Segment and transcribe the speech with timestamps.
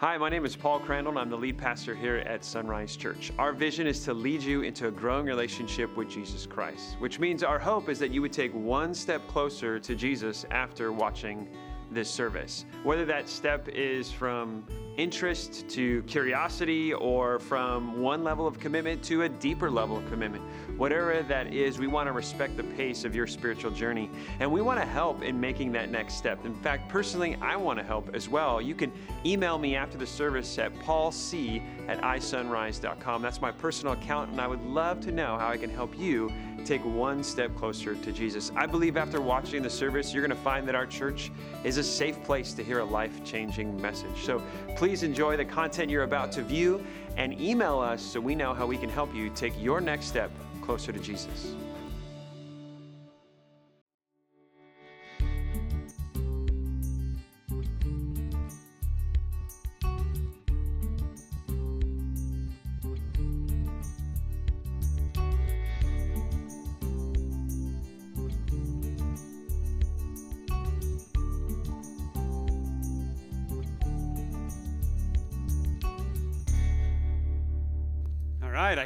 [0.00, 3.32] Hi, my name is Paul Crandall, and I'm the lead pastor here at Sonrise Church.
[3.38, 7.42] Our vision is to lead you into a growing relationship with Jesus Christ, which means
[7.42, 11.46] our hope is that you would take one step closer to Jesus after watching
[11.90, 12.64] this service.
[12.82, 14.64] Whether that step is from
[14.96, 20.44] interest to curiosity or from one level of commitment to a deeper level of commitment.
[20.76, 24.60] Whatever that is, we want to respect the pace of your spiritual journey and we
[24.60, 26.44] want to help in making that next step.
[26.44, 28.60] In fact, personally, I want to help as well.
[28.60, 28.92] You can
[29.24, 31.14] email me after the service at paulc
[31.88, 33.22] at isonrise.com.
[33.22, 36.32] That's my personal account, and I would love to know how I can help you
[36.64, 38.52] take one step closer to Jesus.
[38.56, 41.30] I believe after watching the service, you're going to find that our church
[41.64, 44.24] is a safe place to hear a life changing message.
[44.24, 44.42] So
[44.76, 46.84] please enjoy the content you're about to view
[47.16, 50.30] and email us so we know how we can help you take your next step
[50.62, 51.54] closer to Jesus.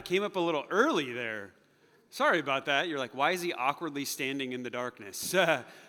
[0.05, 1.53] Came up a little early there.
[2.11, 2.89] Sorry about that.
[2.89, 5.35] You're like, why is he awkwardly standing in the darkness?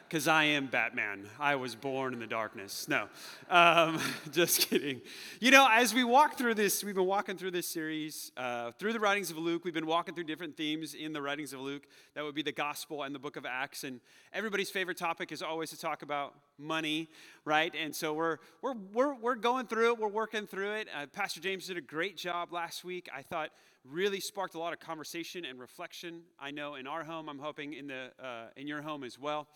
[0.07, 1.27] Because I am Batman.
[1.39, 2.87] I was born in the darkness.
[2.87, 3.07] No,
[3.49, 3.99] um,
[4.31, 5.01] just kidding.
[5.39, 8.93] You know, as we walk through this, we've been walking through this series, uh, through
[8.93, 9.65] the writings of Luke.
[9.65, 11.87] We've been walking through different themes in the writings of Luke.
[12.13, 13.83] That would be the gospel and the book of Acts.
[13.83, 13.99] And
[14.31, 17.09] everybody's favorite topic is always to talk about money,
[17.43, 17.73] right?
[17.75, 20.87] And so we're, we're, we're, we're going through it, we're working through it.
[20.95, 23.09] Uh, Pastor James did a great job last week.
[23.13, 23.49] I thought
[23.91, 26.21] really sparked a lot of conversation and reflection.
[26.39, 29.47] I know in our home, I'm hoping in, the, uh, in your home as well.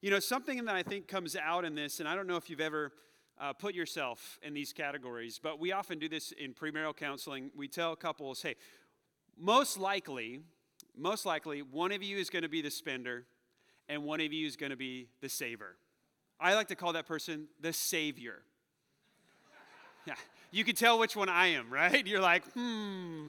[0.00, 2.48] You know, something that I think comes out in this, and I don't know if
[2.48, 2.92] you've ever
[3.40, 7.50] uh, put yourself in these categories, but we often do this in premarital counseling.
[7.56, 8.56] We tell couples, hey,
[9.38, 10.40] most likely,
[10.96, 13.24] most likely, one of you is going to be the spender
[13.88, 15.76] and one of you is going to be the saver.
[16.40, 18.42] I like to call that person the savior.
[20.04, 20.14] Yeah,
[20.50, 22.04] you can tell which one I am, right?
[22.04, 23.26] You're like, hmm,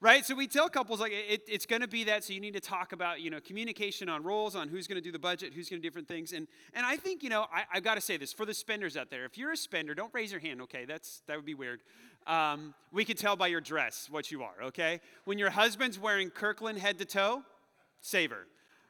[0.00, 0.24] right?
[0.24, 2.60] So we tell couples like it, it's going to be that so you need to
[2.60, 5.68] talk about you know communication on roles on who's going to do the budget who's
[5.68, 6.32] going to do different things.
[6.32, 8.96] And and i think you know I, i've got to say this for the spenders
[8.96, 10.84] out there if you're a spender don't raise your hand okay?
[10.84, 11.80] That's that would be weird.
[12.26, 15.00] Um, we can tell by your dress what you are okay?
[15.24, 17.42] When your husband's wearing kirkland head to toe
[18.00, 18.46] saver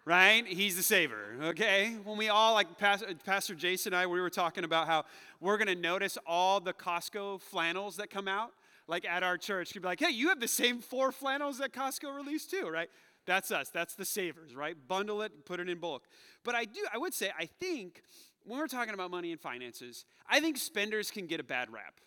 [0.07, 0.47] right?
[0.47, 1.95] He's the saver, okay?
[2.05, 5.05] When we all, like Pastor Jason and I, we were talking about how
[5.41, 8.51] we're gonna notice all the Costco flannels that come out
[8.91, 11.73] like at our church could be like, hey, you have the same four flannels that
[11.73, 12.91] Costco released too, right?
[13.25, 13.71] That's us.
[13.71, 14.77] That's the savers, right?
[14.89, 16.03] Bundle it, put it in bulk.
[16.45, 18.03] But I do, I would say, I think
[18.45, 22.01] when we're talking about money and finances, I think spenders can get a bad rap.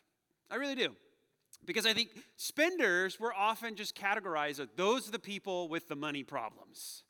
[0.51, 0.89] I really do.
[1.65, 5.95] Because I think spenders were often just categorized as those are the people with the
[5.95, 7.03] money problems,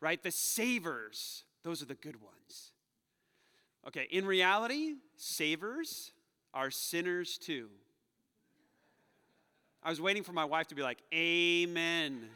[0.00, 0.20] right?
[0.20, 2.72] The savers, those are the good ones.
[3.86, 6.10] Okay, in reality, savers
[6.52, 7.68] are sinners too.
[9.86, 12.28] I was waiting for my wife to be like, Amen.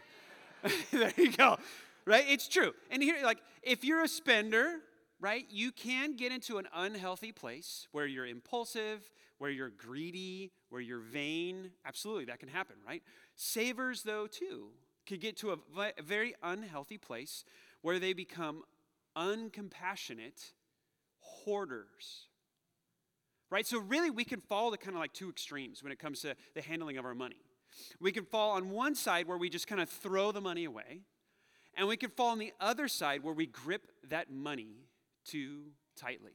[0.93, 1.59] there you go.
[2.05, 2.25] Right?
[2.29, 2.73] It's true.
[2.93, 4.77] And here, like, if you're a spender,
[5.21, 10.81] right, you can get into an unhealthy place where you're impulsive, where you're greedy, where
[10.81, 11.73] you're vain.
[11.85, 13.03] Absolutely, that can happen, right?
[13.35, 14.69] Savers, though, too,
[15.05, 15.57] could get to a
[16.05, 17.45] very unhealthy place
[17.83, 18.63] where they become
[19.17, 20.53] uncompassionate
[21.19, 22.29] hoarders
[23.51, 23.67] right?
[23.67, 26.35] So, really, we can fall to kind of like two extremes when it comes to
[26.55, 27.43] the handling of our money.
[28.01, 31.03] We can fall on one side where we just kind of throw the money away,
[31.77, 34.87] and we can fall on the other side where we grip that money
[35.25, 36.33] too tightly.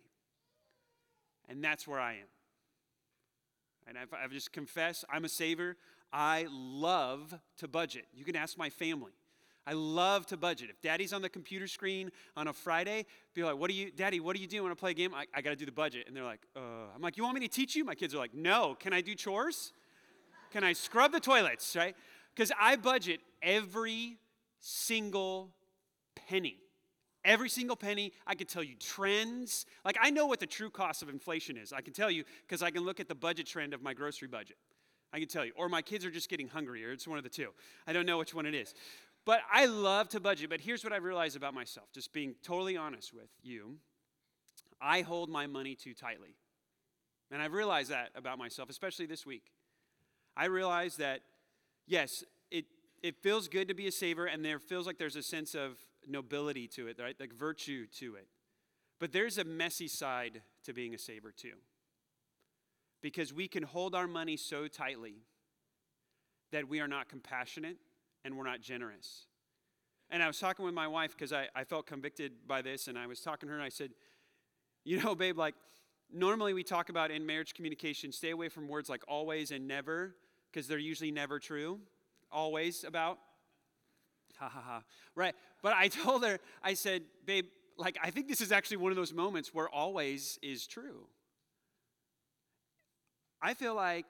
[1.48, 2.28] And that's where I am.
[3.88, 5.78] And I've, I've just confessed, I'm a saver.
[6.12, 8.06] I love to budget.
[8.14, 9.12] You can ask my family.
[9.68, 10.70] I love to budget.
[10.70, 14.20] If daddy's on the computer screen on a Friday, be like, what do you, daddy,
[14.20, 14.62] what do you do?
[14.62, 15.14] Want to play a game?
[15.14, 16.06] I, I got to do the budget.
[16.08, 16.60] And they're like, uh,
[16.94, 17.84] I'm like, you want me to teach you?
[17.84, 18.76] My kids are like, no.
[18.80, 19.74] Can I do chores?
[20.52, 21.96] Can I scrub the toilets, right?
[22.34, 24.18] Because I budget every
[24.60, 25.52] single
[26.28, 26.58] penny.
[27.24, 29.66] Every single penny, I can tell you trends.
[29.84, 31.74] Like, I know what the true cost of inflation is.
[31.74, 34.28] I can tell you because I can look at the budget trend of my grocery
[34.28, 34.58] budget.
[35.12, 35.54] I can tell you.
[35.56, 36.92] Or my kids are just getting hungrier.
[36.92, 37.50] It's one of the two.
[37.88, 38.74] I don't know which one it is.
[39.26, 40.50] But I love to budget.
[40.50, 43.78] But here's what I've realized about myself, just being totally honest with you.
[44.82, 46.36] I hold my money too tightly.
[47.32, 49.52] And I've realized that about myself, especially this week.
[50.38, 51.22] I realized that,
[51.88, 52.66] yes, it,
[53.02, 55.78] it feels good to be a saver, and there feels like there's a sense of
[56.08, 57.16] nobility to it, right?
[57.20, 58.28] Like virtue to it.
[59.00, 61.56] But there's a messy side to being a saver, too.
[63.06, 65.14] because we can hold our money so tightly
[66.52, 67.78] that we are not compassionate
[68.26, 69.28] and we're not generous.
[70.10, 72.98] And I was talking with my wife because I, I felt convicted by this, and
[72.98, 73.92] I was talking to her and I said,
[74.84, 75.56] You know, babe, like
[76.12, 80.16] normally we talk about in marriage communication, stay away from words like always and never
[80.52, 81.80] because they're usually never true.
[82.32, 83.20] Always about.
[84.38, 84.84] Ha ha ha.
[85.16, 85.34] Right.
[85.64, 87.46] But I told her, I said, babe,
[87.78, 91.08] like, I think this is actually one of those moments where always is true.
[93.42, 94.08] I feel like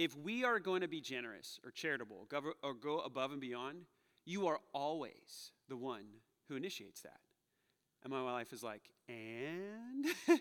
[0.00, 2.26] if we are going to be generous or charitable
[2.62, 3.84] or go above and beyond,
[4.24, 6.04] you are always the one
[6.48, 7.20] who initiates that.
[8.02, 8.80] And my wife is like,
[9.10, 10.06] and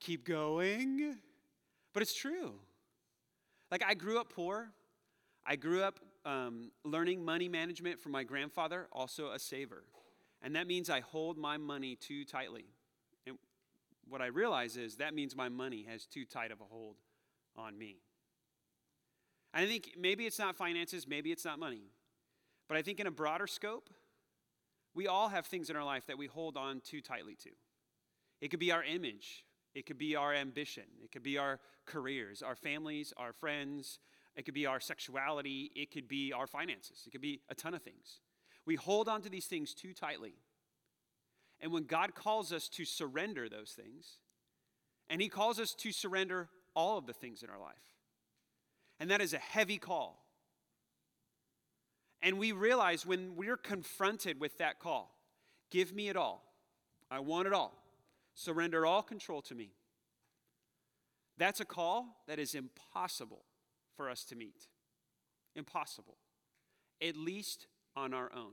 [0.00, 1.16] keep going.
[1.94, 2.54] But it's true.
[3.70, 4.70] Like, I grew up poor.
[5.46, 9.84] I grew up um, learning money management from my grandfather, also a saver.
[10.42, 12.64] And that means I hold my money too tightly.
[13.28, 13.38] And
[14.08, 16.96] what I realize is that means my money has too tight of a hold
[17.56, 17.98] on me.
[19.54, 21.90] I think maybe it's not finances, maybe it's not money.
[22.68, 23.90] But I think in a broader scope,
[24.94, 27.50] we all have things in our life that we hold on too tightly to.
[28.40, 29.44] It could be our image,
[29.74, 33.98] it could be our ambition, it could be our careers, our families, our friends,
[34.36, 37.74] it could be our sexuality, it could be our finances, it could be a ton
[37.74, 38.20] of things.
[38.64, 40.34] We hold on to these things too tightly.
[41.60, 44.18] And when God calls us to surrender those things,
[45.08, 47.91] and He calls us to surrender all of the things in our life,
[49.02, 50.22] and that is a heavy call.
[52.22, 55.12] And we realize when we're confronted with that call,
[55.72, 56.44] give me it all.
[57.10, 57.74] I want it all.
[58.34, 59.72] Surrender all control to me.
[61.36, 63.42] That's a call that is impossible
[63.96, 64.68] for us to meet.
[65.56, 66.18] Impossible.
[67.02, 67.66] At least
[67.96, 68.52] on our own.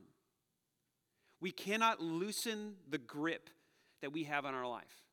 [1.39, 3.51] We cannot loosen the grip
[4.01, 5.03] that we have on our life.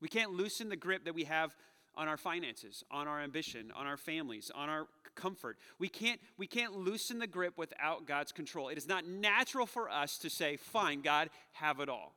[0.00, 1.56] We can't loosen the grip that we have
[1.98, 4.86] on our finances, on our ambition, on our families, on our
[5.16, 5.58] comfort.
[5.80, 8.68] We can't, we can't loosen the grip without God's control.
[8.68, 12.14] It is not natural for us to say, Fine, God, have it all.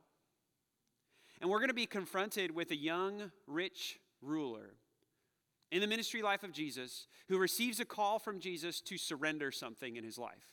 [1.40, 4.76] And we're going to be confronted with a young, rich ruler
[5.72, 9.96] in the ministry life of Jesus who receives a call from Jesus to surrender something
[9.96, 10.52] in his life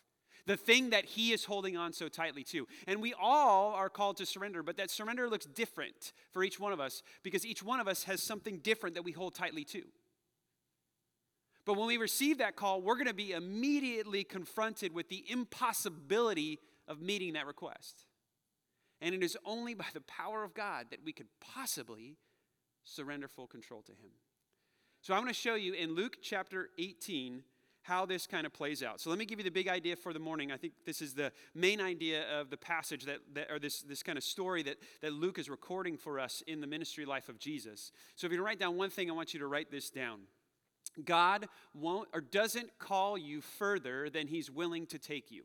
[0.50, 2.68] the thing that he is holding on so tightly to.
[2.88, 6.74] And we all are called to surrender, but that surrender looks different for each one
[6.74, 9.84] of us because each one of us has something different that we hold tightly to.
[11.66, 16.58] But when we receive that call, we're going to be immediately confronted with the impossibility
[16.88, 18.08] of meeting that request.
[19.02, 22.18] And it is only by the power of God that we could possibly
[22.84, 24.10] surrender full control to Him.
[25.02, 27.44] So I'm going to show you in Luke chapter 18
[27.90, 29.02] how this kind of plays out.
[29.02, 30.52] So let me give you the big idea for the morning.
[30.52, 34.04] I think this is the main idea of the passage that, that or this, this
[34.04, 37.40] kind of story that, that Luke is recording for us in the ministry life of
[37.40, 37.92] Jesus.
[38.16, 40.20] So if you write down one thing, I want you to write this down.
[41.04, 45.44] God won't or doesn't call you further than he's willing to take you.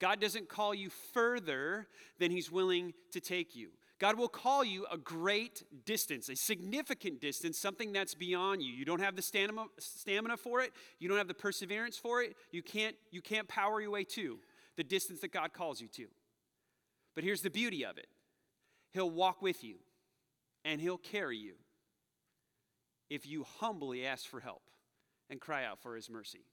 [0.00, 1.86] God doesn't call you further
[2.18, 3.68] than he's willing to take you.
[4.00, 8.72] God will call you a great distance, a significant distance, something that's beyond you.
[8.72, 12.62] You don't have the stamina, for it, you don't have the perseverance for it, you
[12.62, 14.40] can't, you can't power your way to
[14.76, 16.06] the distance that God calls you to.
[17.14, 18.08] But here's the beauty of it
[18.92, 19.76] He'll walk with you
[20.64, 21.54] and He'll carry you
[23.08, 24.62] if you humbly ask for help
[25.30, 26.46] and cry out for His mercy.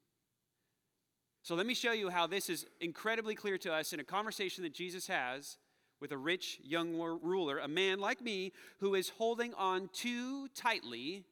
[1.43, 4.63] So let me show you how this is incredibly clear to us in a conversation
[4.63, 5.57] that Jesus has
[6.01, 11.23] with a rich young ruler, a man like me who is holding on too tightly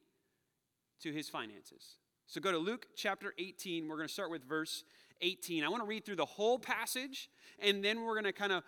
[1.02, 1.96] to his finances.
[2.26, 3.88] So go to Luke chapter 18.
[3.88, 4.84] We're going to start with verse
[5.20, 5.64] 18.
[5.64, 8.62] I want to read through the whole passage, and then we're going to kind of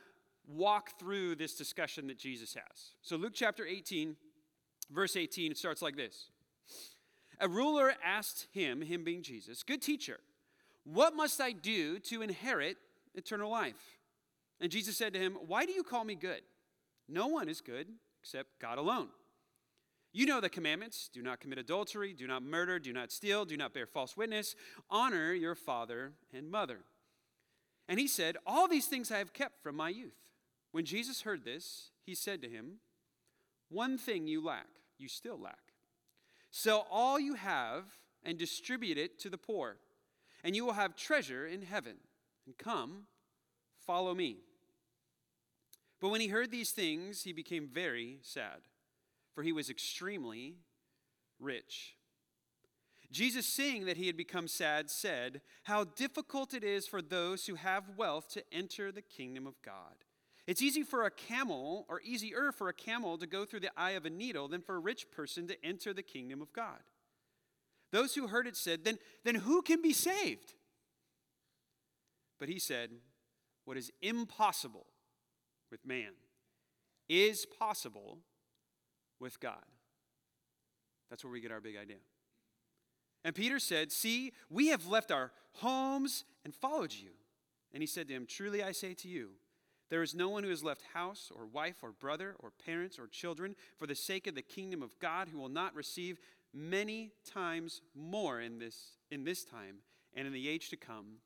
[0.49, 2.95] walk through this discussion that Jesus has.
[3.03, 4.17] So, Luke chapter 18,
[4.91, 6.31] verse 18, it starts like this
[7.39, 10.19] A ruler asked him, him being Jesus, Good teacher,
[10.85, 12.77] what must I do to inherit
[13.15, 14.01] eternal life?
[14.61, 16.43] And Jesus said to him, Why do you call me good?
[17.09, 17.89] No one is good
[18.23, 19.09] except God alone.
[20.13, 23.57] You know the commandments do not commit adultery, do not murder, do not steal, do
[23.57, 24.55] not bear false witness,
[24.91, 26.81] honor your father and mother.
[27.89, 30.17] And he said, All these things I have kept from my youth.
[30.71, 32.79] When Jesus heard this, he said to him,
[33.71, 34.69] One thing you lack,
[34.99, 35.73] you still lack.
[36.51, 37.85] Sell all you have
[38.23, 39.79] and distribute it to the poor,
[40.45, 41.97] and you will have treasure in heaven.
[42.47, 43.05] And come,
[43.87, 44.39] follow me.
[46.01, 48.63] But when he heard these things, he became very sad,
[49.35, 50.57] for he was extremely
[51.39, 51.97] rich.
[53.13, 57.55] Jesus, seeing that he had become sad, said, How difficult it is for those who
[57.55, 60.05] have wealth to enter the kingdom of God.
[60.47, 63.93] It's easy for a camel, or easier for a camel to go through the eye
[63.93, 66.81] of a needle than for a rich person to enter the kingdom of God.
[67.93, 70.55] Those who heard it said, Then, then who can be saved?
[72.41, 72.91] But he said,
[73.65, 74.87] What is impossible
[75.71, 76.13] with man
[77.09, 78.19] is possible
[79.21, 79.65] with God.
[81.11, 81.97] That's where we get our big idea.
[83.25, 87.11] And Peter said, See, we have left our homes and followed you.
[87.73, 89.31] And he said to him, Truly I say to you,
[89.91, 93.07] there is no one who has left house or wife or brother or parents or
[93.07, 96.19] children for the sake of the kingdom of God who will not receive
[96.55, 99.81] many times more in this, in this time
[100.15, 101.19] and in the age to come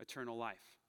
[0.00, 0.79] eternal life.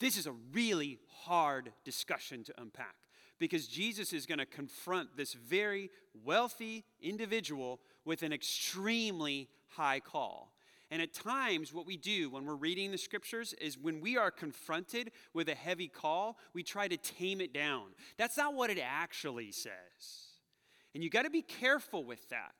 [0.00, 2.96] This is a really hard discussion to unpack
[3.38, 5.90] because Jesus is going to confront this very
[6.24, 10.52] wealthy individual with an extremely high call.
[10.90, 14.30] And at times, what we do when we're reading the scriptures is when we are
[14.30, 17.84] confronted with a heavy call, we try to tame it down.
[18.16, 19.70] That's not what it actually says.
[20.94, 22.52] And you got to be careful with that.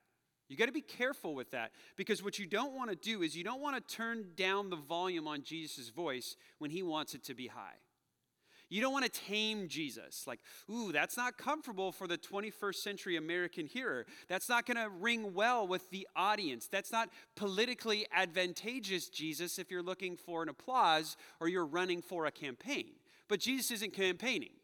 [0.51, 3.37] You got to be careful with that because what you don't want to do is
[3.37, 7.23] you don't want to turn down the volume on Jesus' voice when he wants it
[7.27, 7.79] to be high.
[8.69, 10.27] You don't want to tame Jesus.
[10.27, 14.07] Like, ooh, that's not comfortable for the 21st century American hearer.
[14.29, 16.67] That's not going to ring well with the audience.
[16.67, 22.27] That's not politically advantageous, Jesus, if you're looking for an applause or you're running for
[22.27, 22.91] a campaign.
[23.29, 24.55] But Jesus isn't campaigning,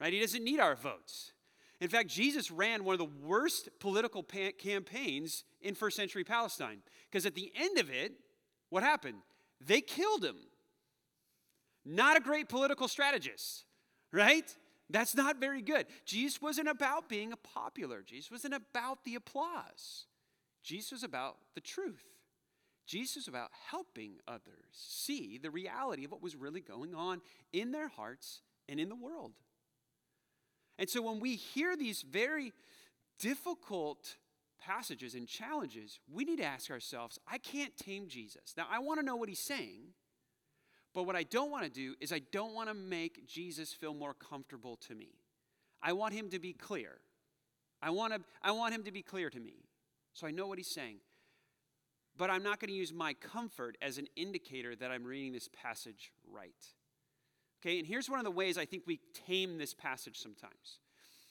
[0.00, 0.14] right?
[0.14, 1.32] He doesn't need our votes.
[1.80, 6.78] In fact, Jesus ran one of the worst political pa- campaigns in first century Palestine
[7.10, 8.12] because at the end of it,
[8.70, 9.18] what happened?
[9.60, 10.36] They killed him.
[11.84, 13.64] Not a great political strategist,
[14.12, 14.44] right?
[14.90, 15.86] That's not very good.
[16.04, 18.02] Jesus wasn't about being a popular.
[18.02, 20.06] Jesus wasn't about the applause.
[20.62, 22.04] Jesus was about the truth.
[22.86, 27.20] Jesus was about helping others see the reality of what was really going on
[27.52, 29.32] in their hearts and in the world.
[30.78, 32.52] And so when we hear these very
[33.18, 34.16] difficult
[34.60, 38.54] passages and challenges, we need to ask ourselves I can't tame Jesus.
[38.56, 39.94] Now, I want to know what he's saying,
[40.94, 43.94] but what I don't want to do is I don't want to make Jesus feel
[43.94, 45.10] more comfortable to me.
[45.82, 46.98] I want him to be clear.
[47.80, 49.54] I want, to, I want him to be clear to me
[50.12, 50.98] so I know what he's saying.
[52.16, 55.48] But I'm not going to use my comfort as an indicator that I'm reading this
[55.48, 56.50] passage right.
[57.60, 60.78] Okay, and here's one of the ways I think we tame this passage sometimes.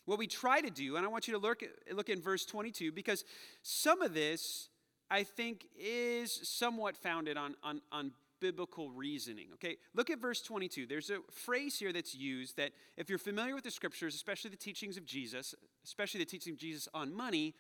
[0.06, 2.46] What we try to do, and I want you to look at, look in verse
[2.46, 3.24] 22, because
[3.62, 4.70] some of this
[5.10, 9.48] I think is somewhat founded on, on, on biblical reasoning.
[9.56, 10.86] Okay, look at verse 22.
[10.86, 14.58] There's a phrase here that's used that, if you're familiar with the scriptures, especially the
[14.58, 17.56] teachings of Jesus, especially the teaching of Jesus on money,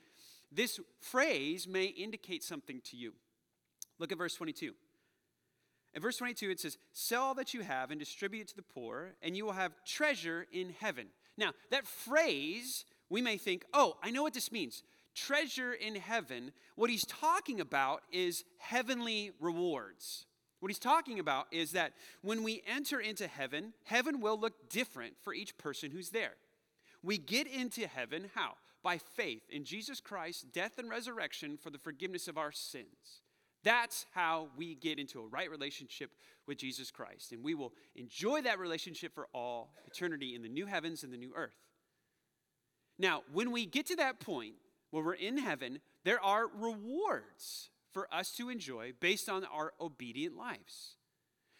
[0.51, 3.13] this phrase may indicate something to you.
[3.99, 4.73] Look at verse 22.
[5.93, 8.61] In verse 22, it says, Sell all that you have and distribute it to the
[8.61, 11.07] poor, and you will have treasure in heaven.
[11.37, 14.83] Now, that phrase, we may think, oh, I know what this means.
[15.15, 16.51] Treasure in heaven.
[16.75, 20.25] What he's talking about is heavenly rewards.
[20.59, 25.13] What he's talking about is that when we enter into heaven, heaven will look different
[25.21, 26.33] for each person who's there.
[27.03, 28.53] We get into heaven how?
[28.83, 33.21] By faith in Jesus Christ's death and resurrection for the forgiveness of our sins.
[33.67, 36.11] That's how we get into a right relationship
[36.47, 37.33] with Jesus Christ.
[37.33, 41.17] And we will enjoy that relationship for all eternity in the new heavens and the
[41.17, 41.57] new earth.
[42.97, 44.53] Now, when we get to that point
[44.91, 50.37] where we're in heaven, there are rewards for us to enjoy based on our obedient
[50.37, 50.95] lives.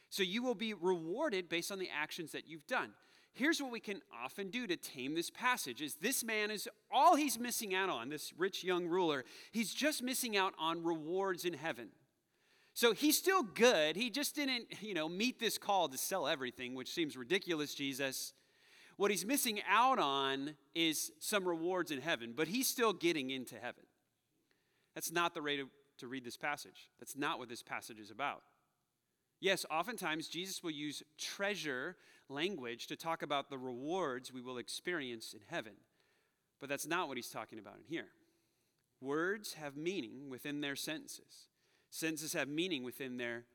[0.09, 2.91] So you will be rewarded based on the actions that you've done.
[3.37, 7.15] Here's what we can often do to tame this passage is this man is all
[7.15, 11.53] he's missing out on, this rich young ruler, he's just missing out on rewards in
[11.53, 11.89] heaven.
[12.73, 13.95] So he's still good.
[13.95, 18.33] He just didn't, you know, meet this call to sell everything, which seems ridiculous, Jesus.
[18.95, 23.53] What he's missing out on is some rewards in heaven, but he's still getting into
[23.55, 23.83] heaven.
[24.95, 26.89] That's not the way to, to read this passage.
[26.99, 28.41] That's not what this passage is about.
[29.39, 31.95] Yes, oftentimes Jesus will use treasure
[32.29, 35.73] language to talk about the rewards we will experience in heaven,
[36.59, 38.07] but that's not what he's talking about in here.
[39.01, 41.47] Words have meaning within their sentences,
[41.89, 43.45] sentences have meaning within their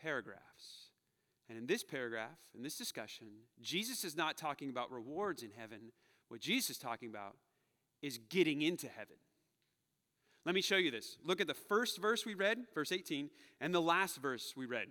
[0.00, 0.90] paragraphs.
[1.48, 3.26] And in this paragraph, in this discussion,
[3.60, 5.92] Jesus is not talking about rewards in heaven.
[6.28, 7.36] What Jesus is talking about
[8.00, 9.16] is getting into heaven.
[10.44, 11.18] Let me show you this.
[11.24, 14.88] Look at the first verse we read, verse 18, and the last verse we read.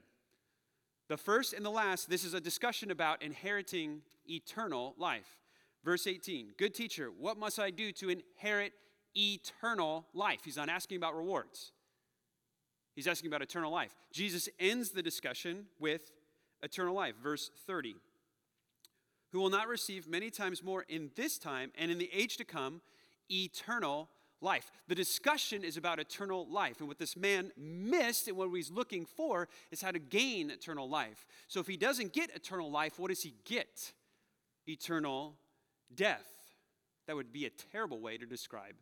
[1.11, 5.27] The first and the last, this is a discussion about inheriting eternal life.
[5.83, 8.71] Verse 18 Good teacher, what must I do to inherit
[9.13, 10.39] eternal life?
[10.45, 11.73] He's not asking about rewards,
[12.95, 13.91] he's asking about eternal life.
[14.13, 16.13] Jesus ends the discussion with
[16.63, 17.15] eternal life.
[17.21, 17.97] Verse 30.
[19.33, 22.45] who will not receive many times more in this time and in the age to
[22.45, 22.79] come
[23.29, 24.07] eternal
[24.41, 24.71] life.
[24.87, 26.79] The discussion is about eternal life.
[26.79, 30.89] And what this man missed and what he's looking for is how to gain eternal
[30.89, 31.25] life.
[31.47, 33.93] So if he doesn't get eternal life, what does he get?
[34.67, 35.35] Eternal
[35.93, 36.27] death.
[37.07, 38.75] That would be a terrible way to describe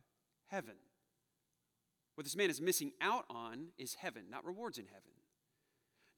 [0.48, 0.74] heaven.
[2.14, 5.12] What this man is missing out on is heaven, not rewards in heaven.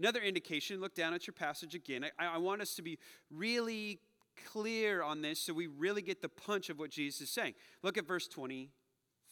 [0.01, 2.05] Another indication, look down at your passage again.
[2.19, 2.99] I, I want us to be
[3.31, 4.01] really
[4.47, 7.55] clear on this so we really get the punch of what Jesus is saying.
[7.83, 8.27] Look at verse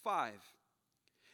[0.03, 0.33] 25.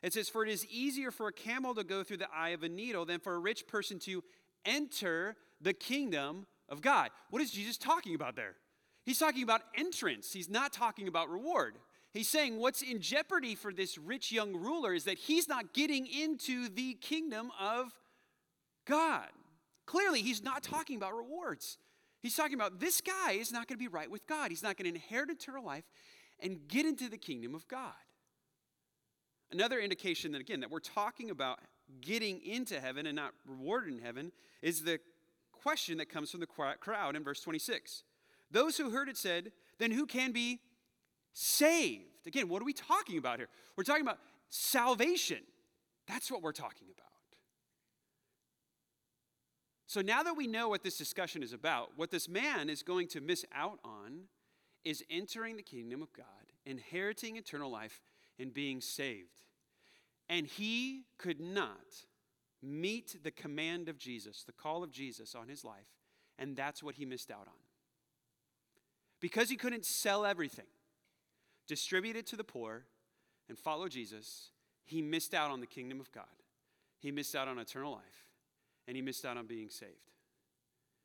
[0.04, 2.64] It says, For it is easier for a camel to go through the eye of
[2.64, 4.24] a needle than for a rich person to
[4.66, 7.10] enter the kingdom of God.
[7.30, 8.56] What is Jesus talking about there?
[9.06, 11.76] He's talking about entrance, he's not talking about reward.
[12.14, 16.08] He's saying what's in jeopardy for this rich young ruler is that he's not getting
[16.08, 17.94] into the kingdom of
[18.88, 19.28] God.
[19.86, 21.78] Clearly, he's not talking about rewards.
[22.24, 24.50] He's talking about this guy is not going to be right with God.
[24.50, 25.84] He's not going to inherit eternal life
[26.40, 27.94] and get into the kingdom of God.
[29.52, 31.60] Another indication that, again, that we're talking about
[32.02, 35.00] getting into heaven and not rewarded in heaven is the
[35.52, 38.04] question that comes from the crowd in verse 26.
[38.52, 40.60] Those who heard it said, Then who can be
[41.34, 42.26] saved?
[42.26, 43.48] Again, what are we talking about here?
[43.76, 45.40] We're talking about salvation.
[46.08, 47.08] That's what we're talking about.
[49.88, 53.08] So now that we know what this discussion is about, what this man is going
[53.10, 54.24] to miss out on
[54.84, 56.26] is entering the kingdom of God,
[56.66, 58.02] inheriting eternal life,
[58.40, 59.44] and being saved.
[60.30, 62.06] And he could not
[62.62, 65.88] meet the command of Jesus, the call of Jesus on his life,
[66.38, 67.54] and that's what he missed out on.
[69.20, 70.66] Because he couldn't sell everything,
[71.68, 72.86] distribute it to the poor,
[73.50, 74.52] and follow Jesus,
[74.84, 76.26] he missed out on the kingdom of God.
[77.00, 78.26] He missed out on eternal life
[78.88, 79.92] and he missed out on being saved.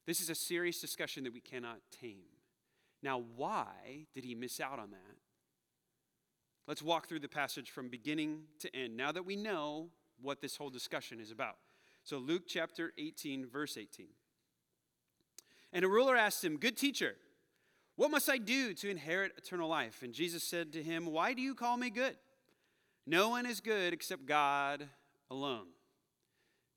[0.07, 2.25] This is a serious discussion that we cannot tame.
[3.03, 5.17] Now, why did he miss out on that?
[6.67, 9.89] Let's walk through the passage from beginning to end now that we know
[10.21, 11.57] what this whole discussion is about.
[12.05, 14.07] So, Luke chapter 18, verse 18.
[15.73, 17.15] And a ruler asked him, Good teacher,
[17.97, 20.03] what must I do to inherit eternal life?
[20.03, 22.17] And Jesus said to him, Why do you call me good?
[23.07, 24.89] No one is good except God
[25.31, 25.67] alone.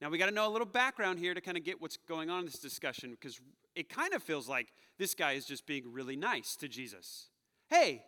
[0.01, 2.29] Now, we got to know a little background here to kind of get what's going
[2.29, 3.39] on in this discussion because
[3.75, 7.29] it kind of feels like this guy is just being really nice to Jesus.
[7.69, 8.03] Hey,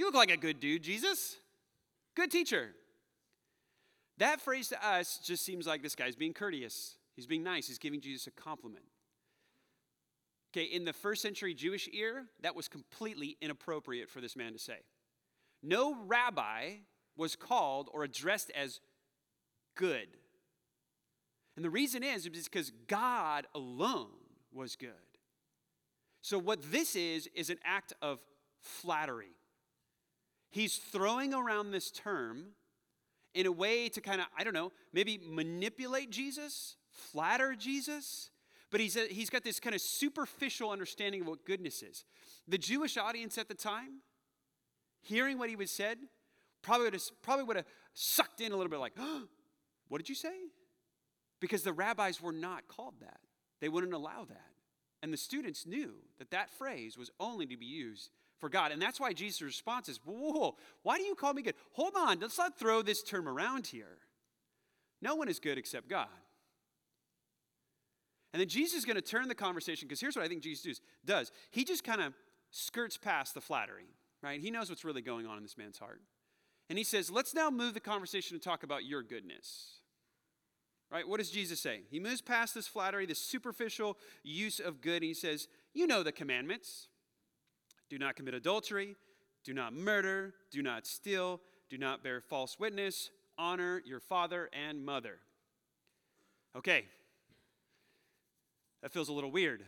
[0.00, 1.36] you look like a good dude, Jesus.
[2.16, 2.70] Good teacher.
[4.16, 6.96] That phrase to us just seems like this guy's being courteous.
[7.16, 7.68] He's being nice.
[7.68, 8.86] He's giving Jesus a compliment.
[10.52, 14.58] Okay, in the first century Jewish ear, that was completely inappropriate for this man to
[14.58, 14.78] say.
[15.62, 16.76] No rabbi
[17.14, 18.80] was called or addressed as
[19.76, 20.08] good.
[21.56, 24.08] And the reason is, is because God alone
[24.50, 24.90] was good.
[26.22, 28.18] So, what this is, is an act of
[28.60, 29.34] flattery.
[30.50, 32.48] He's throwing around this term
[33.34, 38.30] in a way to kind of, I don't know, maybe manipulate Jesus, flatter Jesus.
[38.70, 42.04] But he's, a, he's got this kind of superficial understanding of what goodness is.
[42.46, 44.02] The Jewish audience at the time,
[45.02, 45.98] hearing what he was said,
[46.62, 49.24] probably would have, probably would have sucked in a little bit like, oh,
[49.88, 50.34] what did you say?
[51.40, 53.20] because the rabbis were not called that.
[53.60, 54.50] They wouldn't allow that.
[55.02, 58.10] And the students knew that that phrase was only to be used
[58.40, 58.72] for God.
[58.72, 61.54] And that's why Jesus' response is, whoa, why do you call me good?
[61.72, 63.98] Hold on, let's not throw this term around here.
[65.02, 66.08] No one is good except God.
[68.32, 70.80] And then Jesus is going to turn the conversation, because here's what I think Jesus
[71.04, 71.32] does.
[71.50, 72.14] He just kind of
[72.50, 73.88] skirts past the flattery,
[74.22, 74.40] right?
[74.40, 76.00] He knows what's really going on in this man's heart.
[76.68, 79.80] And he says, let's now move the conversation to talk about your goodness.
[80.90, 81.06] Right?
[81.06, 81.82] What does Jesus say?
[81.88, 86.02] He moves past this flattery, this superficial use of good, and he says, You know
[86.02, 86.88] the commandments
[87.90, 88.96] do not commit adultery,
[89.44, 94.84] do not murder, do not steal, do not bear false witness, honor your father and
[94.84, 95.18] mother.
[96.56, 96.86] Okay,
[98.82, 99.62] that feels a little weird,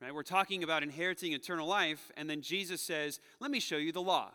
[0.00, 0.14] right?
[0.14, 4.00] We're talking about inheriting eternal life, and then Jesus says, Let me show you the
[4.00, 4.30] law.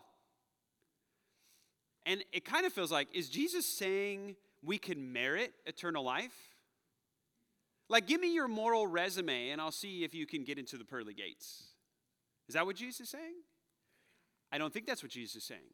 [2.05, 6.33] And it kind of feels like, is Jesus saying, we can merit eternal life?
[7.89, 10.85] Like, give me your moral resume and I'll see if you can get into the
[10.85, 11.70] pearly gates.
[12.51, 13.43] Is that what Jesus is saying?
[14.51, 15.71] I don't think that's what Jesus is saying.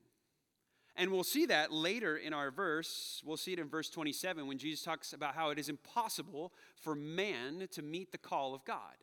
[0.96, 3.20] And we'll see that later in our verse.
[3.26, 6.94] We'll see it in verse 27 when Jesus talks about how it is impossible for
[6.94, 8.94] man to meet the call of God.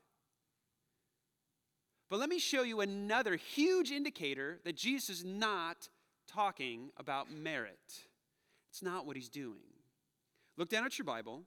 [2.09, 5.89] But let me show you another huge indicator that Jesus is not
[6.29, 8.05] talking about merit.
[8.71, 9.67] It's not what he's doing.
[10.57, 11.43] Look down at your Bible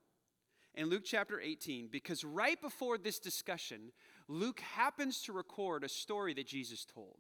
[0.75, 3.93] in Luke chapter 18, because right before this discussion,
[4.27, 7.17] Luke happens to record a story that Jesus told.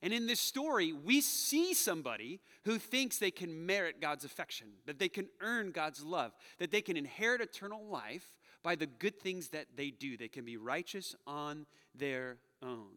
[0.00, 4.98] And in this story, we see somebody who thinks they can merit God's affection, that
[4.98, 9.48] they can earn God's love, that they can inherit eternal life by the good things
[9.48, 10.16] that they do.
[10.16, 12.94] They can be righteous on their own.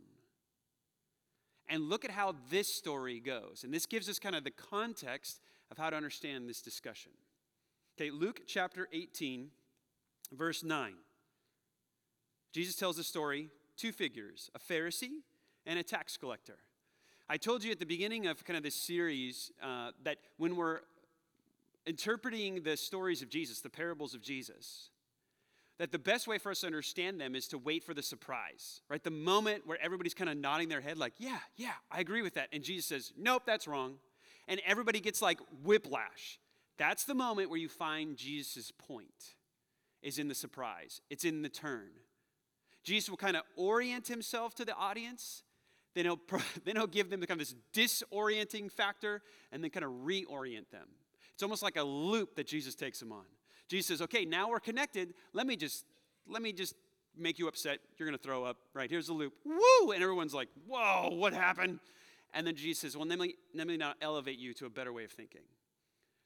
[1.67, 3.63] And look at how this story goes.
[3.63, 5.39] And this gives us kind of the context
[5.71, 7.13] of how to understand this discussion.
[7.97, 9.49] Okay, Luke chapter 18,
[10.33, 10.93] verse 9.
[12.51, 15.21] Jesus tells a story, two figures, a Pharisee
[15.65, 16.57] and a tax collector.
[17.29, 20.79] I told you at the beginning of kind of this series uh, that when we're
[21.85, 24.89] interpreting the stories of Jesus, the parables of Jesus,
[25.77, 28.81] that the best way for us to understand them is to wait for the surprise,
[28.89, 29.03] right?
[29.03, 32.35] The moment where everybody's kind of nodding their head, like, yeah, yeah, I agree with
[32.35, 32.49] that.
[32.51, 33.95] And Jesus says, nope, that's wrong.
[34.47, 36.39] And everybody gets like whiplash.
[36.77, 39.35] That's the moment where you find Jesus' point,
[40.01, 41.89] is in the surprise, it's in the turn.
[42.83, 45.43] Jesus will kind of orient himself to the audience
[45.93, 46.19] then he'll,
[46.65, 50.87] then he'll give them kind of this disorienting factor and then kind of reorient them.
[51.33, 53.25] It's almost like a loop that Jesus takes them on.
[53.67, 55.13] Jesus says, okay, now we're connected.
[55.33, 55.85] Let me just,
[56.27, 56.75] let me just
[57.17, 57.79] make you upset.
[57.97, 58.57] You're going to throw up.
[58.73, 59.33] Right, here's the loop.
[59.45, 59.91] Woo!
[59.91, 61.79] And everyone's like, whoa, what happened?
[62.33, 64.93] And then Jesus says, well, let me, let me now elevate you to a better
[64.93, 65.41] way of thinking.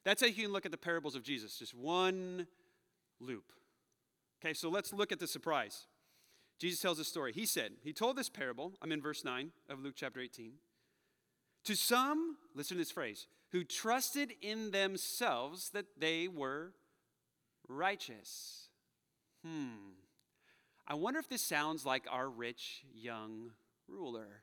[0.04, 2.46] That's how you can look at the parables of Jesus, just one
[3.20, 3.52] loop.
[4.40, 5.86] Okay, so let's look at the surprise.
[6.58, 7.32] Jesus tells a story.
[7.32, 10.52] He said, He told this parable, I'm in verse 9 of Luke chapter 18.
[11.64, 16.72] To some, listen to this phrase, who trusted in themselves that they were
[17.68, 18.68] righteous.
[19.44, 19.92] Hmm.
[20.86, 23.50] I wonder if this sounds like our rich young
[23.88, 24.42] ruler.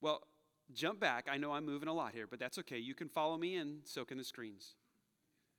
[0.00, 0.22] Well,
[0.74, 1.28] jump back.
[1.30, 2.78] I know I'm moving a lot here, but that's okay.
[2.78, 4.74] You can follow me and soak in the screens.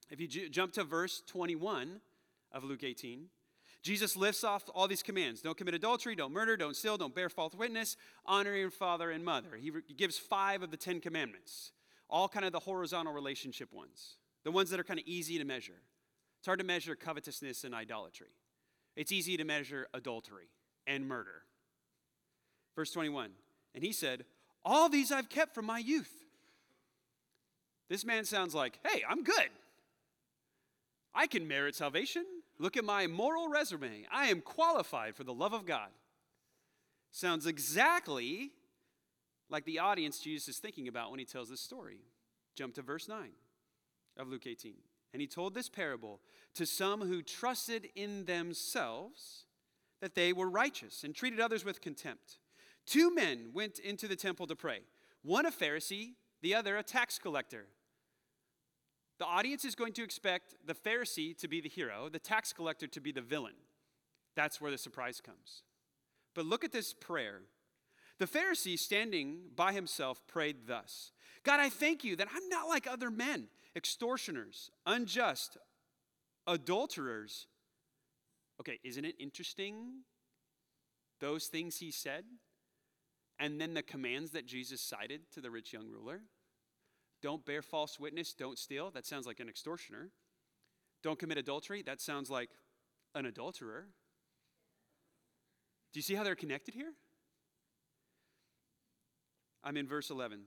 [0.09, 2.01] If you j- jump to verse 21
[2.51, 3.25] of Luke 18,
[3.83, 7.29] Jesus lifts off all these commands don't commit adultery, don't murder, don't steal, don't bear
[7.29, 9.49] false witness, honor your father and mother.
[9.59, 11.73] He, gives five of the Ten Commandments,
[12.09, 14.15] all kind of the horizontal relationship ones,
[14.45, 15.81] the ones that are kind of easy to measure.
[16.39, 18.31] It's hard to measure covetousness and idolatry,
[18.95, 20.47] it's easy to measure adultery
[20.87, 21.43] and murder.
[22.75, 23.31] Verse 21
[23.75, 24.23] And he said,
[24.63, 26.11] All these I've kept from my youth.
[27.89, 29.49] This man sounds like, Hey, I'm good.
[31.13, 32.23] I can merit salvation.
[32.59, 34.05] Look at my moral resume.
[34.11, 35.89] I am qualified for the love of God.
[37.11, 38.51] Sounds exactly
[39.49, 41.99] like the audience Jesus is thinking about when he tells this story.
[42.55, 43.29] Jump to verse 9
[44.17, 44.73] of Luke 18.
[45.13, 46.19] And he told this parable
[46.55, 49.45] to some who trusted in themselves
[50.01, 52.39] that they were righteous and treated others with contempt.
[52.85, 54.79] Two men went into the temple to pray
[55.21, 57.67] one a Pharisee, the other a tax collector.
[59.19, 62.87] The audience is going to expect the Pharisee to be the hero, the tax collector
[62.87, 63.53] to be the villain.
[64.35, 65.63] That's where the surprise comes.
[66.33, 67.41] But look at this prayer.
[68.19, 71.11] The Pharisee, standing by himself, prayed thus
[71.43, 75.57] God, I thank you that I'm not like other men, extortioners, unjust,
[76.47, 77.47] adulterers.
[78.59, 80.03] Okay, isn't it interesting?
[81.19, 82.23] Those things he said,
[83.39, 86.21] and then the commands that Jesus cited to the rich young ruler.
[87.23, 88.33] Don't bear false witness.
[88.33, 88.91] Don't steal.
[88.91, 90.09] That sounds like an extortioner.
[91.01, 91.81] Don't commit adultery.
[91.81, 92.49] That sounds like
[93.15, 93.87] an adulterer.
[95.93, 96.91] Do you see how they're connected here?
[99.63, 100.41] I'm in verse 11.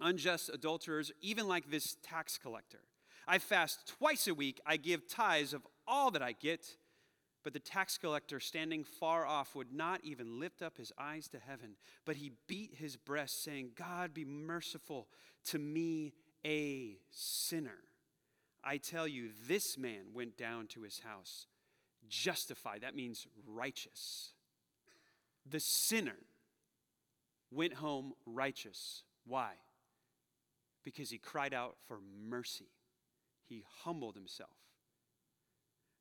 [0.00, 2.80] Unjust adulterers, even like this tax collector.
[3.28, 4.60] I fast twice a week.
[4.66, 6.66] I give tithes of all that I get.
[7.42, 11.38] But the tax collector, standing far off, would not even lift up his eyes to
[11.38, 15.08] heaven, but he beat his breast, saying, God, be merciful
[15.46, 16.12] to me,
[16.44, 17.78] a sinner.
[18.62, 21.46] I tell you, this man went down to his house
[22.08, 22.82] justified.
[22.82, 24.32] That means righteous.
[25.48, 26.18] The sinner
[27.50, 29.02] went home righteous.
[29.26, 29.52] Why?
[30.84, 31.98] Because he cried out for
[32.28, 32.70] mercy,
[33.48, 34.50] he humbled himself.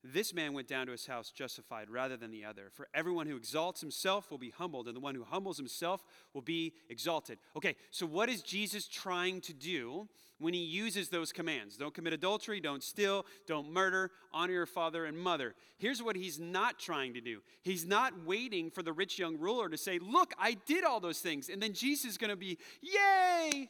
[0.04, 2.70] This man went down to his house justified rather than the other.
[2.74, 6.42] For everyone who exalts himself will be humbled, and the one who humbles himself will
[6.42, 7.38] be exalted.
[7.58, 10.08] Okay, so what is Jesus trying to do
[10.38, 11.76] when he uses those commands?
[11.76, 15.54] Don't commit adultery, don't steal, don't murder, honor your father and mother.
[15.78, 19.68] Here's what he's not trying to do he's not waiting for the rich young ruler
[19.68, 21.50] to say, Look, I did all those things.
[21.50, 23.68] And then Jesus is going to be, Yay!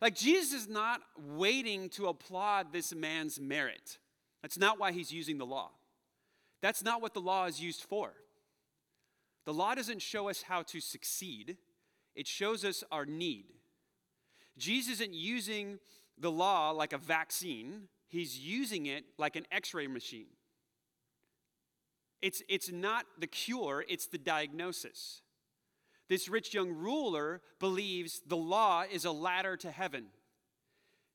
[0.00, 3.98] Like Jesus is not waiting to applaud this man's merit.
[4.46, 5.70] That's not why he's using the law.
[6.62, 8.12] That's not what the law is used for.
[9.44, 11.56] The law doesn't show us how to succeed,
[12.14, 13.46] it shows us our need.
[14.56, 15.80] Jesus isn't using
[16.16, 20.28] the law like a vaccine, he's using it like an x ray machine.
[22.22, 25.22] It's, it's not the cure, it's the diagnosis.
[26.08, 30.04] This rich young ruler believes the law is a ladder to heaven.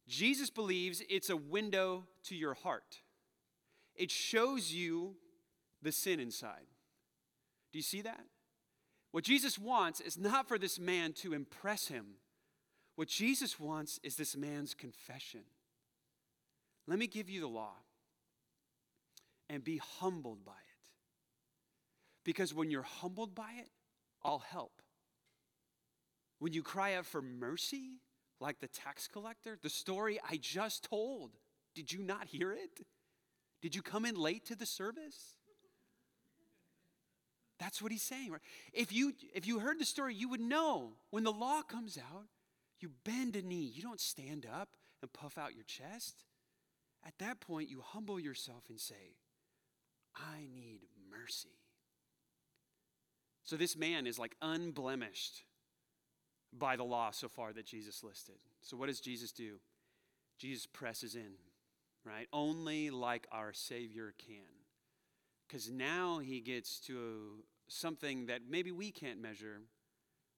[0.05, 2.97] Jesus believes it's a window to your heart.
[3.95, 5.15] It shows you
[5.81, 6.67] the sin inside.
[7.71, 8.25] Do you see that?
[9.11, 12.15] What Jesus wants is not for this man to impress him.
[12.95, 15.41] What Jesus wants is this man's confession.
[16.87, 17.75] Let me give you the law
[19.49, 20.57] and be humbled by it.
[22.23, 23.69] Because when you're humbled by it,
[24.23, 24.81] I'll help.
[26.39, 27.99] When you cry out for mercy,
[28.39, 31.31] like the tax collector, the story I just told,
[31.75, 32.85] did you not hear it?
[33.61, 35.35] Did you come in late to the service?
[37.59, 38.31] That's what he's saying.
[38.31, 38.41] Right?
[38.73, 42.25] If you if you heard the story, you would know when the law comes out,
[42.79, 43.71] you bend a knee.
[43.73, 44.69] You don't stand up
[45.01, 46.25] and puff out your chest.
[47.05, 49.15] At that point, you humble yourself and say,
[50.15, 51.49] I need mercy.
[53.43, 55.43] So this man is like unblemished
[56.53, 58.35] by the law so far that Jesus listed.
[58.61, 59.55] So what does Jesus do?
[60.37, 61.33] Jesus presses in,
[62.05, 62.27] right?
[62.33, 64.61] Only like our Savior can.
[65.47, 69.61] Because now he gets to something that maybe we can't measure,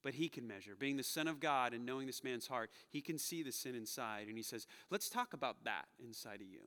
[0.01, 0.75] but he can measure.
[0.77, 3.75] Being the Son of God and knowing this man's heart, he can see the sin
[3.75, 4.27] inside.
[4.27, 6.61] And he says, Let's talk about that inside of you.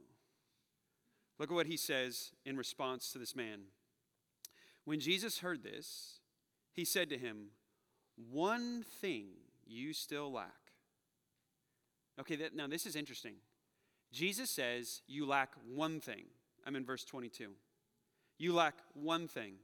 [1.39, 3.63] Look at what he says in response to this man.
[4.85, 6.21] When Jesus heard this,
[6.73, 7.49] he said to him,
[8.31, 9.27] One thing
[9.67, 10.73] you still lack.
[12.19, 13.35] Okay, that, now this is interesting.
[14.13, 16.25] Jesus says, You lack one thing.
[16.67, 17.51] I'm in verse 22.
[18.39, 19.55] You lack one thing.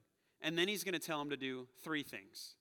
[0.40, 2.54] And then he's going to tell him to do three things.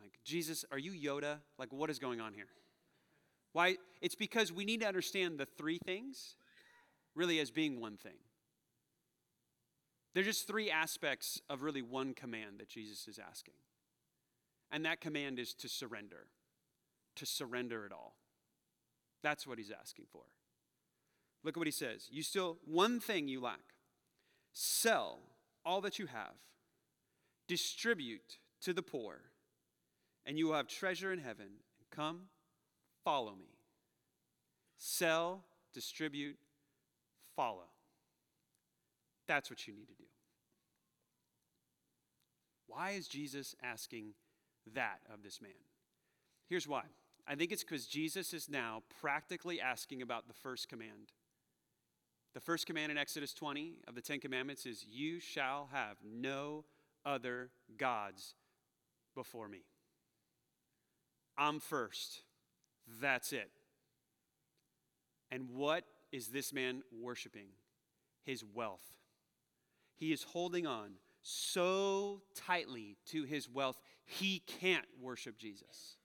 [0.00, 1.38] Like, Jesus, are you Yoda?
[1.58, 2.48] Like, what is going on here?
[3.52, 3.76] Why?
[4.00, 6.36] It's because we need to understand the three things
[7.14, 8.16] really as being one thing.
[10.14, 13.54] There's just three aspects of really one command that Jesus is asking.
[14.70, 16.26] And that command is to surrender,
[17.16, 18.16] to surrender it all.
[19.22, 20.22] That's what he's asking for.
[21.44, 22.08] Look at what he says.
[22.10, 23.60] You still, one thing you lack.
[24.52, 25.20] Sell
[25.64, 26.34] all that you have,
[27.46, 29.20] distribute to the poor,
[30.24, 31.48] and you will have treasure in heaven.
[31.94, 32.22] Come,
[33.04, 33.58] follow me.
[34.76, 36.36] Sell, distribute,
[37.36, 37.68] follow.
[39.26, 40.04] That's what you need to do.
[42.66, 44.14] Why is Jesus asking
[44.74, 45.52] that of this man?
[46.48, 46.82] Here's why.
[47.26, 51.12] I think it's because Jesus is now practically asking about the first command.
[52.34, 56.64] The first command in Exodus 20 of the Ten Commandments is, You shall have no
[57.06, 58.34] other gods
[59.14, 59.62] before me.
[61.38, 62.22] I'm first.
[63.00, 63.50] That's it.
[65.30, 67.48] And what is this man worshiping?
[68.24, 68.82] His wealth.
[69.94, 75.96] He is holding on so tightly to his wealth, he can't worship Jesus.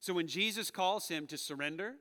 [0.00, 1.94] So when Jesus calls him to surrender,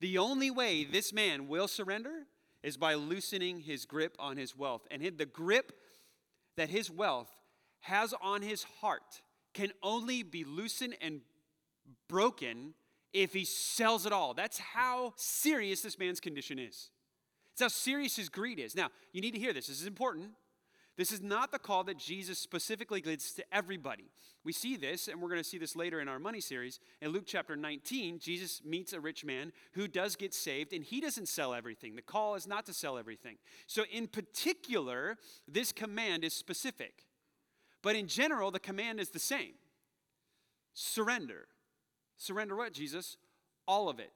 [0.00, 2.26] the only way this man will surrender
[2.62, 4.86] is by loosening his grip on his wealth.
[4.90, 5.72] And the grip
[6.56, 7.30] that his wealth
[7.80, 9.22] has on his heart
[9.54, 11.20] can only be loosened and
[12.08, 12.74] broken
[13.12, 14.34] if he sells it all.
[14.34, 16.90] That's how serious this man's condition is.
[17.52, 18.74] It's how serious his greed is.
[18.74, 19.66] Now, you need to hear this.
[19.66, 20.30] This is important.
[20.96, 24.10] This is not the call that Jesus specifically gives to everybody.
[24.44, 26.80] We see this, and we're going to see this later in our money series.
[27.00, 31.00] In Luke chapter 19, Jesus meets a rich man who does get saved, and he
[31.00, 31.96] doesn't sell everything.
[31.96, 33.36] The call is not to sell everything.
[33.66, 35.16] So, in particular,
[35.48, 37.06] this command is specific.
[37.82, 39.54] But in general, the command is the same
[40.74, 41.46] surrender.
[42.16, 43.16] Surrender what, Jesus?
[43.66, 44.12] All of it.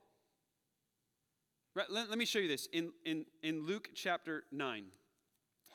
[1.74, 4.84] Right, let, let me show you this in, in, in Luke chapter 9.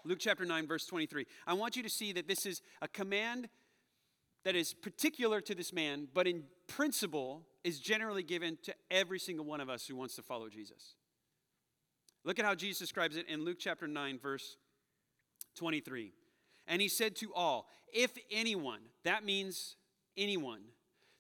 [0.06, 1.26] Luke chapter 9, verse 23.
[1.46, 3.50] I want you to see that this is a command
[4.44, 9.46] that is particular to this man, but in principle is generally given to every single
[9.46, 10.96] one of us who wants to follow Jesus.
[12.24, 14.58] Look at how Jesus describes it in Luke chapter 9, verse
[15.56, 16.14] 23.
[16.68, 19.76] And he said to all, if anyone, that means
[20.18, 20.62] anyone.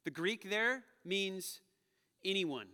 [0.03, 1.61] The Greek there means
[2.23, 2.67] anyone.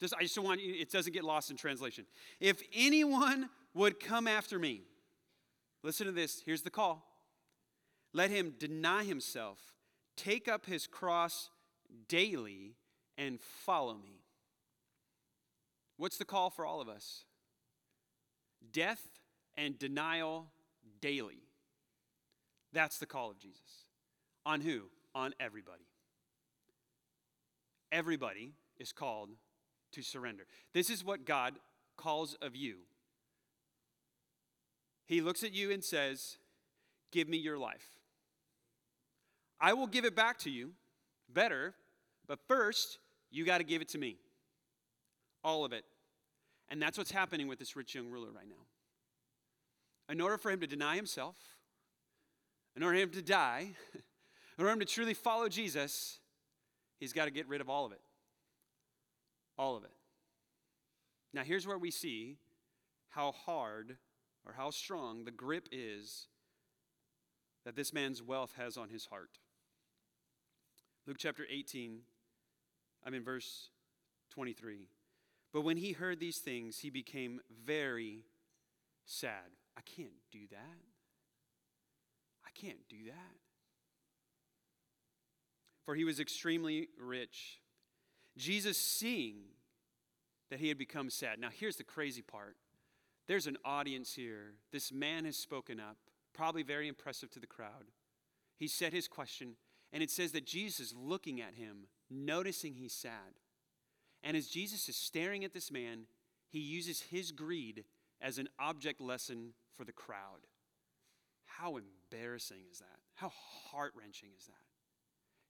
[0.00, 2.04] Just, I just want you, it doesn't get lost in translation.
[2.40, 4.82] If anyone would come after me,
[5.82, 6.42] listen to this.
[6.44, 7.04] Here's the call.
[8.12, 9.58] Let him deny himself,
[10.16, 11.50] take up his cross
[12.08, 12.74] daily,
[13.18, 14.20] and follow me.
[15.96, 17.24] What's the call for all of us?
[18.72, 19.02] Death
[19.56, 20.48] and denial
[21.00, 21.42] daily.
[22.72, 23.86] That's the call of Jesus.
[24.44, 24.82] On who?
[25.14, 25.86] On everybody.
[27.90, 29.30] Everybody is called
[29.96, 30.46] to surrender.
[30.74, 31.54] This is what God
[31.96, 32.76] calls of you.
[35.06, 36.36] He looks at you and says,
[37.12, 37.86] Give me your life.
[39.58, 40.72] I will give it back to you
[41.32, 41.74] better,
[42.26, 42.98] but first,
[43.30, 44.16] you got to give it to me.
[45.42, 45.84] All of it.
[46.68, 50.12] And that's what's happening with this rich young ruler right now.
[50.12, 51.36] In order for him to deny himself,
[52.76, 54.02] in order for him to die, in
[54.58, 56.18] order for him to truly follow Jesus,
[57.00, 58.00] he's got to get rid of all of it.
[59.58, 59.94] All of it.
[61.32, 62.38] Now, here's where we see
[63.10, 63.96] how hard
[64.46, 66.28] or how strong the grip is
[67.64, 69.38] that this man's wealth has on his heart.
[71.06, 72.00] Luke chapter 18,
[73.04, 73.70] I'm in verse
[74.30, 74.88] 23.
[75.52, 78.24] But when he heard these things, he became very
[79.04, 79.52] sad.
[79.76, 80.80] I can't do that.
[82.44, 83.36] I can't do that.
[85.84, 87.60] For he was extremely rich.
[88.36, 89.36] Jesus, seeing
[90.50, 91.38] that he had become sad.
[91.38, 92.56] Now, here's the crazy part
[93.26, 94.54] there's an audience here.
[94.72, 95.96] This man has spoken up,
[96.32, 97.90] probably very impressive to the crowd.
[98.56, 99.56] He said his question,
[99.92, 103.40] and it says that Jesus looking at him, noticing he's sad.
[104.22, 106.06] And as Jesus is staring at this man,
[106.48, 107.84] he uses his greed
[108.20, 110.46] as an object lesson for the crowd.
[111.44, 112.98] How embarrassing is that?
[113.14, 113.30] How
[113.70, 114.54] heart wrenching is that?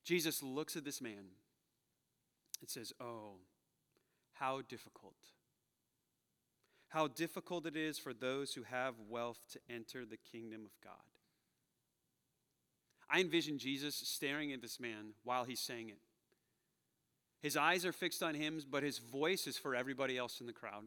[0.05, 1.27] Jesus looks at this man
[2.61, 3.39] and says, Oh,
[4.35, 5.15] how difficult.
[6.89, 10.93] How difficult it is for those who have wealth to enter the kingdom of God.
[13.11, 15.99] I envision Jesus staring at this man while he's saying it.
[17.41, 20.53] His eyes are fixed on him, but his voice is for everybody else in the
[20.53, 20.85] crowd.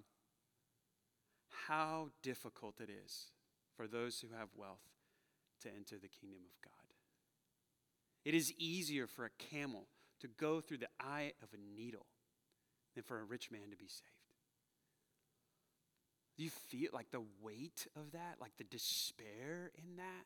[1.68, 3.28] How difficult it is
[3.78, 4.82] for those who have wealth
[5.62, 6.74] to enter the kingdom of God.
[8.26, 9.88] It is easier for a camel
[10.22, 12.06] to go through the eye of a needle
[12.96, 14.04] than for a rich man to be saved.
[16.38, 20.26] Do you feel like the weight of that, like the despair in that?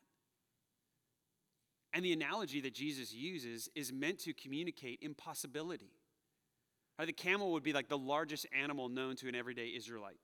[1.92, 5.90] And the analogy that Jesus uses is meant to communicate impossibility.
[6.98, 10.18] Right, the camel would be like the largest animal known to an everyday Israelite.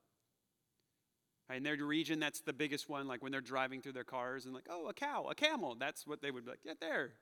[1.48, 4.44] Right, in their region, that's the biggest one, like when they're driving through their cars
[4.44, 5.74] and like, oh, a cow, a camel.
[5.78, 7.14] That's what they would be like, yeah, there.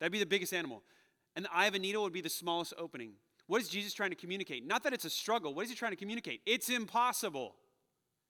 [0.00, 0.82] That'd be the biggest animal.
[1.36, 3.12] And the eye of a needle would be the smallest opening.
[3.46, 4.66] What is Jesus trying to communicate?
[4.66, 5.54] Not that it's a struggle.
[5.54, 6.40] What is he trying to communicate?
[6.44, 7.54] It's impossible.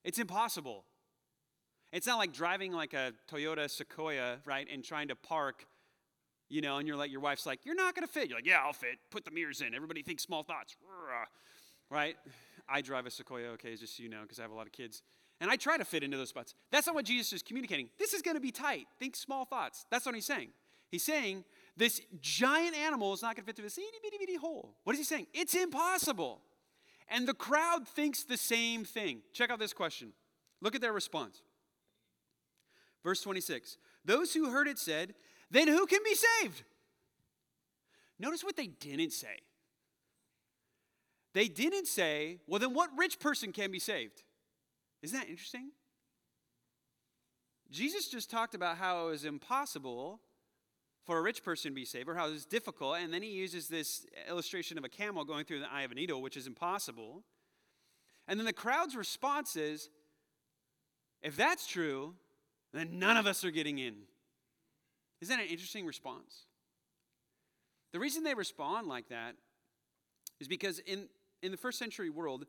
[0.05, 0.85] It's impossible.
[1.93, 5.65] It's not like driving like a Toyota Sequoia, right, and trying to park,
[6.51, 8.29] you know, and you're like, your wife's like, you're not going to fit.
[8.29, 8.99] You're like, yeah, I'll fit.
[9.11, 9.75] Put the mirrors in.
[9.75, 10.77] Everybody thinks small thoughts,
[11.91, 12.17] right?
[12.69, 14.73] I drive a Sequoia, okay, just so you know, because I have a lot of
[14.73, 15.03] kids.
[15.41, 16.55] And I try to fit into those spots.
[16.71, 17.89] That's not what Jesus is communicating.
[17.99, 18.87] This is going to be tight.
[18.99, 19.87] Think small thoughts.
[19.91, 20.51] That's what he's saying.
[20.91, 21.45] He's saying
[21.79, 24.75] this giant animal is not going to fit through this itty bitty bitty hole.
[24.83, 25.29] What is he saying?
[25.33, 26.43] It's impossible.
[27.09, 29.23] And the crowd thinks the same thing.
[29.33, 30.13] Check out this question.
[30.61, 31.41] Look at their response.
[33.05, 35.15] Verse 26 Those who heard it said,
[35.53, 36.65] Then who can be saved?
[38.19, 39.39] Notice what they didn't say.
[41.33, 44.25] They didn't say, Well, then what rich person can be saved?
[45.03, 45.71] Isn't that interesting?
[47.71, 50.21] Jesus just talked about how it was impossible
[51.09, 52.99] for a rich person to be saved, or how it's difficult.
[52.99, 55.95] And then he uses this illustration of a camel going through the eye of a
[55.95, 57.25] needle, which is impossible.
[58.29, 59.89] And then the crowd's response is
[61.23, 62.15] if that's true,
[62.75, 63.95] then none of us are getting in.
[65.23, 66.45] Isn't that an interesting response?
[67.95, 69.35] The reason they respond like that
[70.41, 71.09] is because in,
[71.43, 72.45] in the first century world,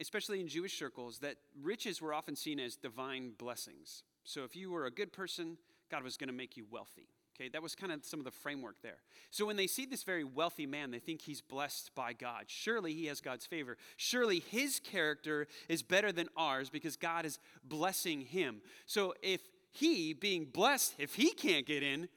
[0.00, 4.02] especially in Jewish circles, that riches were often seen as divine blessings.
[4.24, 5.56] So if you were a good person,
[5.90, 7.08] God was going to make you wealthy.
[7.36, 8.98] Okay, that was kind of some of the framework there.
[9.30, 12.44] So when they see this very wealthy man, they think he's blessed by God.
[12.46, 13.76] Surely he has God's favor.
[13.96, 18.60] Surely his character is better than ours because God is blessing him.
[18.86, 19.40] So if
[19.72, 22.08] he, being blessed, if he can't get in,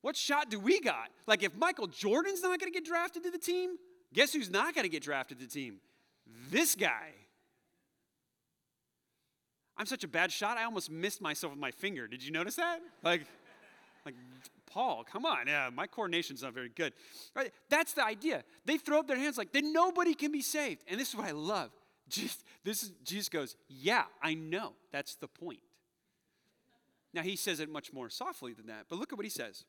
[0.00, 1.08] what shot do we got?
[1.26, 3.76] Like if Michael Jordan's not going to get drafted to the team,
[4.14, 5.80] guess who's not going to get drafted to the team?
[6.50, 7.14] This guy.
[9.82, 12.06] I'm such a bad shot, I almost missed myself with my finger.
[12.06, 12.78] Did you notice that?
[13.02, 13.22] Like,
[14.06, 14.14] like
[14.64, 15.48] Paul, come on.
[15.48, 16.92] Yeah, my coordination's not very good.
[17.34, 17.52] Right?
[17.68, 18.44] That's the idea.
[18.64, 20.84] They throw up their hands like, then nobody can be saved.
[20.86, 21.70] And this is what I love.
[22.08, 24.74] Jesus, this is, Jesus goes, yeah, I know.
[24.92, 25.58] That's the point.
[27.12, 29.64] Now, he says it much more softly than that, but look at what he says.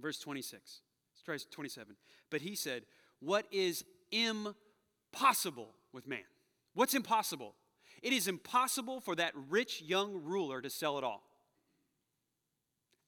[0.00, 0.80] Verse 26.
[1.12, 1.96] Let's try 27.
[2.30, 2.84] But he said,
[3.20, 6.24] What is impossible with man?
[6.72, 7.56] What's impossible?
[8.02, 11.22] It is impossible for that rich young ruler to sell it all.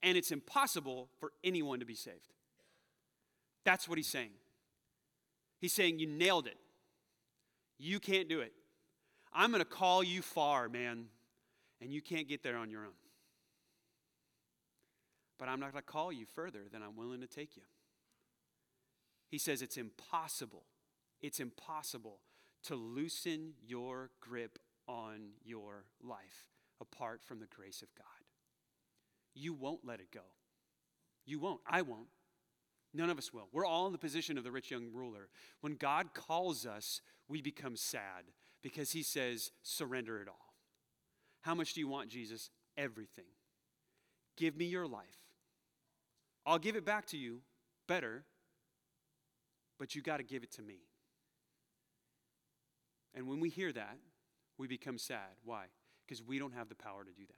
[0.02, 2.32] And it's impossible for anyone to be saved.
[3.64, 4.30] That's what he's saying.
[5.58, 6.58] He's saying, You nailed it.
[7.78, 8.52] You can't do it.
[9.32, 11.06] I'm going to call you far, man.
[11.80, 12.92] and you can't get there on your own.
[15.38, 17.62] But I'm not going to call you further than I'm willing to take you.
[19.28, 20.64] He says it's impossible,
[21.20, 22.20] it's impossible
[22.64, 26.48] to loosen your grip on your life
[26.80, 28.06] apart from the grace of God.
[29.34, 30.20] You won't let it go.
[31.26, 31.60] You won't.
[31.66, 32.08] I won't.
[32.92, 33.48] None of us will.
[33.52, 35.28] We're all in the position of the rich young ruler.
[35.60, 38.24] When God calls us, we become sad
[38.62, 40.54] because he says, surrender it all.
[41.40, 42.50] How much do you want, Jesus?
[42.76, 43.24] Everything.
[44.36, 45.04] Give me your life.
[46.46, 47.40] I'll give it back to you
[47.88, 48.24] better,
[49.78, 50.78] but you got to give it to me.
[53.14, 53.98] And when we hear that,
[54.58, 55.38] we become sad.
[55.44, 55.66] Why?
[56.06, 57.34] Because we don't have the power to do that.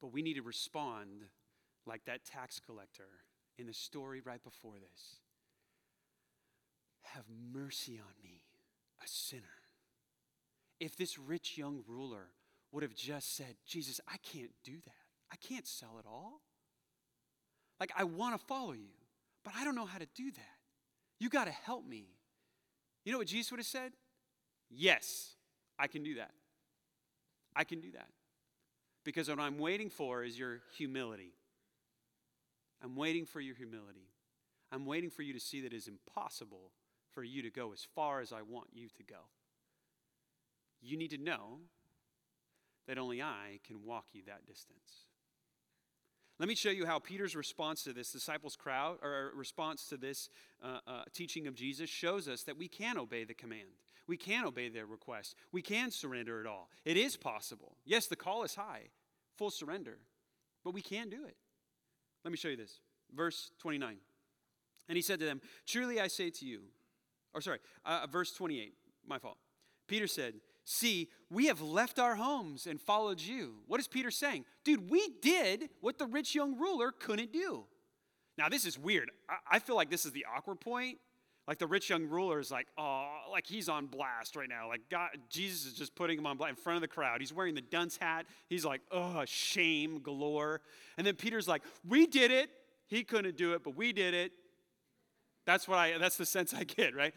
[0.00, 1.24] But we need to respond
[1.86, 3.08] like that tax collector
[3.58, 5.16] in the story right before this.
[7.02, 8.44] Have mercy on me,
[9.02, 9.42] a sinner.
[10.80, 12.28] If this rich young ruler
[12.72, 15.04] would have just said, Jesus, I can't do that.
[15.30, 16.40] I can't sell it all.
[17.78, 18.90] Like, I want to follow you,
[19.44, 20.56] but I don't know how to do that.
[21.20, 22.06] You got to help me.
[23.04, 23.92] You know what Jesus would have said?
[24.74, 25.34] Yes,
[25.78, 26.32] I can do that.
[27.54, 28.08] I can do that.
[29.04, 31.34] Because what I'm waiting for is your humility.
[32.82, 34.08] I'm waiting for your humility.
[34.70, 36.70] I'm waiting for you to see that it is impossible
[37.10, 39.28] for you to go as far as I want you to go.
[40.80, 41.58] You need to know
[42.88, 45.06] that only I can walk you that distance.
[46.38, 50.28] Let me show you how Peter's response to this disciples' crowd, or response to this
[50.62, 53.68] uh, uh, teaching of Jesus, shows us that we can obey the command.
[54.12, 55.36] We can obey their request.
[55.52, 56.68] We can surrender it all.
[56.84, 57.78] It is possible.
[57.86, 58.90] Yes, the call is high,
[59.38, 60.00] full surrender,
[60.62, 61.34] but we can do it.
[62.22, 62.80] Let me show you this.
[63.16, 63.96] Verse 29.
[64.90, 66.60] And he said to them, Truly I say to you,
[67.32, 68.74] or sorry, uh, verse 28,
[69.06, 69.38] my fault.
[69.88, 70.34] Peter said,
[70.66, 73.60] See, we have left our homes and followed you.
[73.66, 74.44] What is Peter saying?
[74.62, 77.64] Dude, we did what the rich young ruler couldn't do.
[78.36, 79.10] Now, this is weird.
[79.30, 80.98] I, I feel like this is the awkward point.
[81.52, 84.68] Like the rich young ruler is like, oh, like he's on blast right now.
[84.68, 87.20] Like God, Jesus is just putting him on blast in front of the crowd.
[87.20, 88.24] He's wearing the dunce hat.
[88.48, 90.62] He's like, oh, shame galore.
[90.96, 92.48] And then Peter's like, we did it.
[92.86, 94.32] He couldn't do it, but we did it.
[95.44, 95.98] That's what I.
[95.98, 97.12] That's the sense I get, right?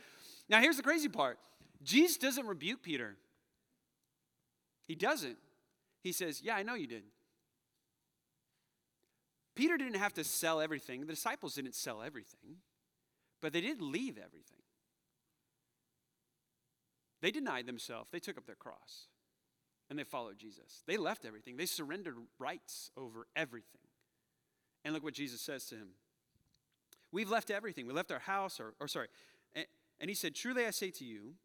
[0.50, 1.40] Now here's the crazy part.
[1.82, 3.16] Jesus doesn't rebuke Peter.
[4.86, 5.38] He doesn't.
[6.04, 7.04] He says, yeah, I know you did.
[9.56, 11.00] Peter didn't have to sell everything.
[11.00, 12.58] The disciples didn't sell everything.
[13.42, 14.60] But they didn't leave everything.
[17.22, 19.08] They denied themselves, they took up their cross,
[19.90, 20.84] and they followed Jesus.
[20.86, 23.82] They left everything, they surrendered rights over everything.
[24.84, 25.90] And look what Jesus says to him
[27.12, 27.88] We've left everything.
[27.88, 29.08] We left our house, or, or sorry.
[29.56, 29.66] And,
[30.02, 31.36] and he said, Truly I say to you,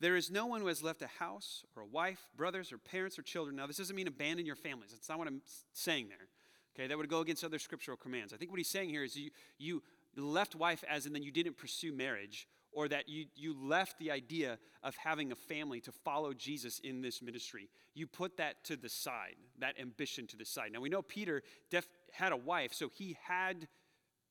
[0.00, 3.18] there is no one who has left a house or a wife, brothers or parents
[3.18, 3.54] or children.
[3.54, 4.90] Now, this doesn't mean abandon your families.
[4.90, 5.42] That's not what I'm
[5.72, 6.26] saying there.
[6.74, 8.32] Okay, that would go against other scriptural commands.
[8.32, 9.82] I think what he's saying here is you, you
[10.16, 14.10] left wife as in then you didn't pursue marriage or that you, you left the
[14.10, 17.68] idea of having a family to follow Jesus in this ministry.
[17.94, 20.72] You put that to the side, that ambition to the side.
[20.72, 23.66] Now we know Peter def- had a wife, so he had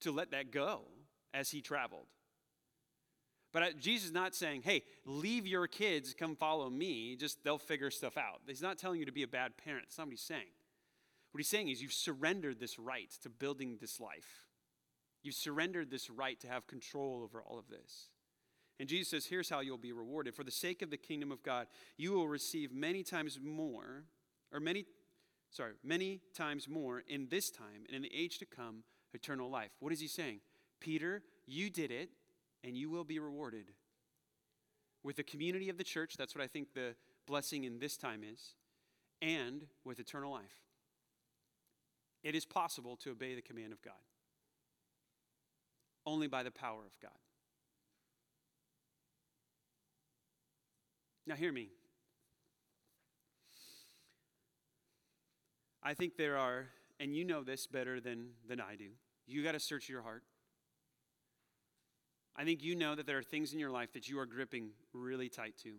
[0.01, 0.82] to let that go
[1.34, 2.07] as he traveled.
[3.51, 7.89] But Jesus is not saying, hey, leave your kids, come follow me, just they'll figure
[7.89, 8.41] stuff out.
[8.47, 9.86] He's not telling you to be a bad parent.
[9.88, 10.51] That's not what he's saying.
[11.32, 14.45] What he's saying is you've surrendered this right to building this life.
[15.22, 18.09] You've surrendered this right to have control over all of this.
[18.80, 20.34] And Jesus says, Here's how you'll be rewarded.
[20.36, 21.67] For the sake of the kingdom of God,
[21.97, 24.05] you will receive many times more,
[24.53, 24.86] or many,
[25.51, 29.72] sorry, many times more in this time and in the age to come, eternal life.
[29.80, 30.39] What is he saying?
[30.80, 32.09] Peter, you did it,
[32.63, 33.72] and you will be rewarded.
[35.03, 36.95] With the community of the church, that's what I think the
[37.28, 38.55] blessing in this time is,
[39.22, 40.63] and with eternal life.
[42.24, 43.93] It is possible to obey the command of God
[46.10, 47.12] only by the power of God.
[51.28, 51.70] Now, hear me.
[55.84, 58.89] I think there are, and you know this better than, than I do,
[59.28, 60.24] you got to search your heart.
[62.36, 64.70] I think you know that there are things in your life that you are gripping
[64.93, 65.74] really tight to.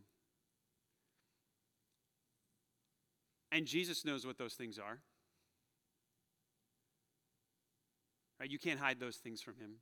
[3.51, 5.01] And Jesus knows what those things are.
[8.39, 8.51] Right?
[8.51, 9.72] You can't hide those things from him.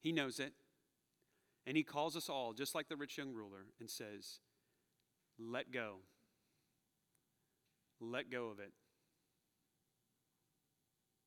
[0.00, 0.52] He knows it.
[1.66, 4.40] And he calls us all, just like the rich young ruler, and says,
[5.38, 5.98] Let go.
[8.00, 8.72] Let go of it.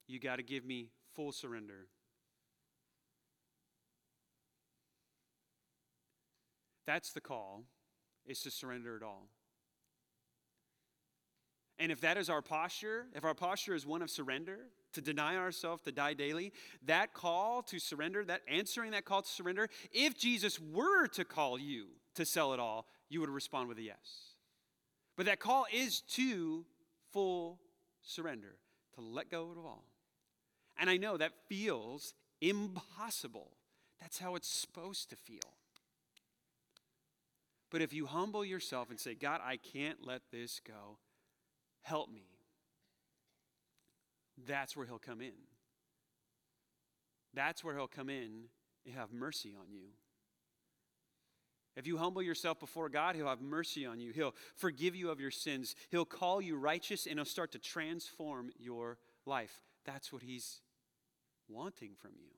[0.08, 1.88] You got to give me full surrender.
[6.86, 7.64] That's the call,
[8.26, 9.30] is to surrender it all.
[11.80, 14.60] And if that is our posture, if our posture is one of surrender,
[14.94, 16.54] to deny ourselves, to die daily,
[16.86, 21.60] that call to surrender, that answering that call to surrender, if Jesus were to call
[21.60, 24.36] you to sell it all, you would respond with a yes.
[25.18, 26.66] But that call is to
[27.12, 27.60] full
[28.02, 28.56] surrender,
[28.96, 29.86] to let go of all.
[30.78, 33.52] And I know that feels impossible.
[34.00, 35.40] That's how it's supposed to feel.
[37.72, 40.98] But if you humble yourself and say, God, I can't let this go,
[41.84, 42.26] help me,
[44.48, 45.34] that's where He'll come in.
[47.34, 48.46] That's where He'll come in
[48.86, 49.90] and have mercy on you.
[51.76, 54.12] If you humble yourself before God, He'll have mercy on you.
[54.12, 55.76] He'll forgive you of your sins.
[55.90, 59.62] He'll call you righteous and He'll start to transform your life.
[59.86, 60.62] That's what He's
[61.48, 62.30] wanting from you.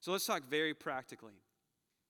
[0.00, 1.34] So let's talk very practically.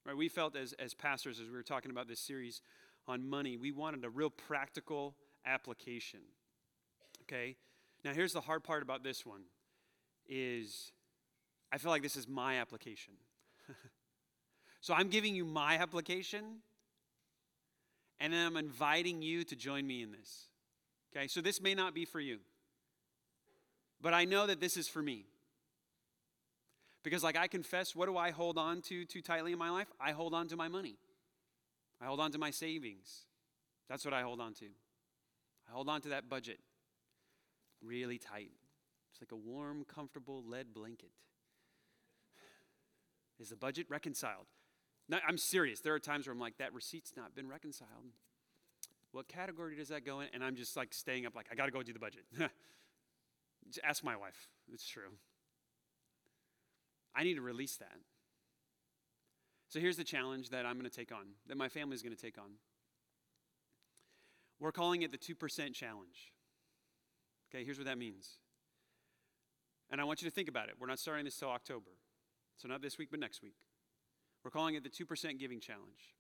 [0.05, 2.61] Right, we felt as, as pastors, as we were talking about this series
[3.07, 5.15] on money, we wanted a real practical
[5.45, 6.21] application.
[7.23, 7.57] Okay?
[8.05, 9.43] Now here's the hard part about this one
[10.29, 10.93] is
[11.73, 13.15] I feel like this is my application.
[14.81, 16.59] so I'm giving you my application,
[18.21, 20.49] and then I'm inviting you to join me in this.
[21.15, 21.27] Okay?
[21.29, 22.39] So this may not be for you.
[24.01, 25.27] But I know that this is for me.
[27.05, 29.89] Because, like I confess, what do I hold on to too tightly in my life?
[30.01, 30.97] I hold on to my money.
[32.01, 33.27] I hold on to my savings.
[33.89, 34.67] That's what I hold on to.
[35.73, 36.59] I hold on to that budget
[37.83, 38.51] really tight.
[39.11, 41.13] It's like a warm, comfortable lead blanket.
[43.41, 44.47] Is the budget reconciled?
[45.27, 45.81] I'm serious.
[45.81, 48.13] There are times where I'm like, that receipt's not been reconciled.
[49.13, 50.29] What category does that go in?
[50.35, 52.25] And I'm just like staying up, like, I got to go do the budget.
[53.67, 54.49] just Ask my wife.
[54.73, 55.11] It's true.
[57.15, 57.97] I need to release that.
[59.69, 62.15] So here's the challenge that I'm going to take on, that my family is going
[62.15, 62.53] to take on.
[64.63, 66.33] We're calling it the 2% challenge.
[67.51, 68.39] Okay, here's what that means.
[69.91, 70.77] And I want you to think about it.
[70.79, 71.91] We're not starting this till October.
[72.57, 73.57] So not this week, but next week.
[74.45, 76.15] We're calling it the 2% giving challenge.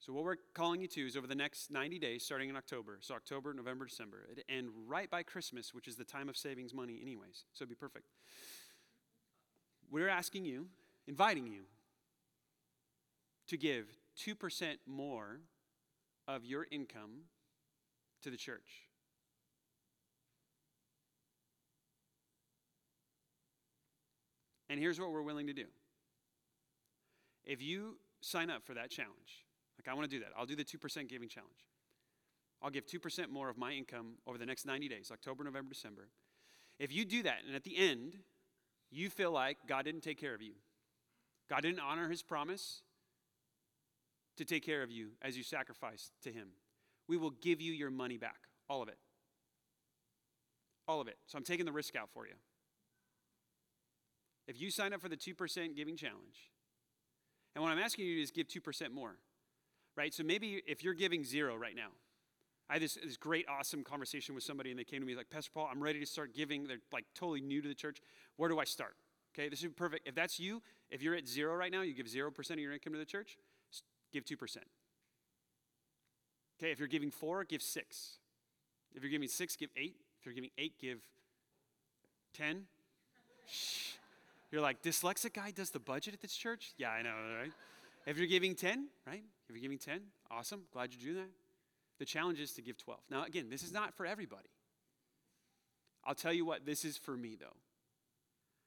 [0.00, 2.98] So, what we're calling you to is over the next 90 days, starting in October,
[3.00, 6.98] so October, November, December, and right by Christmas, which is the time of savings money,
[7.00, 8.04] anyways, so it'd be perfect
[9.94, 10.66] we're asking you,
[11.06, 11.62] inviting you,
[13.46, 13.86] to give
[14.18, 15.40] 2% more
[16.26, 17.24] of your income
[18.22, 18.88] to the church.
[24.68, 25.66] And here's what we're willing to do.
[27.44, 29.44] If you sign up for that challenge,
[29.78, 31.68] like I want to do that, I'll do the 2% giving challenge.
[32.62, 36.08] I'll give 2% more of my income over the next 90 days, October, November, December.
[36.78, 38.16] If you do that, and at the end,
[38.90, 40.54] you feel like God didn't take care of you.
[41.50, 42.82] God didn't honor his promise
[44.36, 46.48] to take care of you as you sacrifice to him.
[47.08, 48.98] We will give you your money back, all of it.
[50.86, 51.18] All of it.
[51.26, 52.34] So I'm taking the risk out for you.
[54.46, 56.50] If you sign up for the 2% giving challenge,
[57.54, 59.16] and what I'm asking you to do is give 2% more,
[59.96, 60.12] right?
[60.12, 61.88] So maybe if you're giving zero right now,
[62.68, 65.30] I had this, this great, awesome conversation with somebody, and they came to me like,
[65.30, 66.66] Pastor Paul, I'm ready to start giving.
[66.66, 67.98] They're like totally new to the church.
[68.36, 68.96] Where do I start?
[69.34, 70.08] Okay, this is perfect.
[70.08, 72.92] If that's you, if you're at zero right now, you give 0% of your income
[72.92, 73.36] to the church,
[74.14, 74.56] give 2%.
[76.58, 78.18] Okay, if you're giving four, give six.
[78.94, 79.96] If you're giving six, give eight.
[80.20, 81.00] If you're giving eight, give
[82.34, 82.62] 10.
[83.46, 83.92] Shh.
[84.50, 86.72] You're like, dyslexic guy does the budget at this church?
[86.78, 87.52] Yeah, I know, right?
[88.06, 89.22] If you're giving 10, right?
[89.48, 90.00] If you're giving 10,
[90.30, 90.62] awesome.
[90.72, 91.28] Glad you do that.
[91.98, 93.00] The challenge is to give 12.
[93.10, 94.48] Now, again, this is not for everybody.
[96.04, 97.56] I'll tell you what, this is for me, though.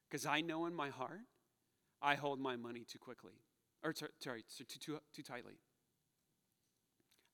[0.10, 1.22] Because I know in my heart,
[2.02, 3.34] I hold my money too quickly,
[3.84, 5.60] or sorry, too, too, too tightly.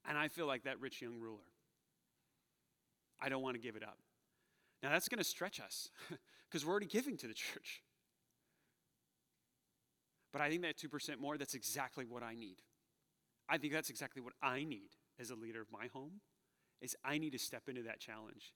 [0.07, 1.39] And I feel like that rich young ruler.
[3.21, 3.99] I don't want to give it up.
[4.81, 5.89] Now, that's going to stretch us
[6.49, 7.81] because we're already giving to the church.
[10.33, 12.57] But I think that 2% more, that's exactly what I need.
[13.47, 14.89] I think that's exactly what I need
[15.19, 16.21] as a leader of my home
[16.81, 18.53] is I need to step into that challenge.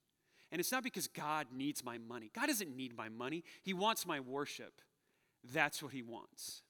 [0.51, 2.31] And it's not because God needs my money.
[2.33, 3.43] God doesn't need my money.
[3.61, 4.81] He wants my worship.
[5.53, 6.63] That's what he wants.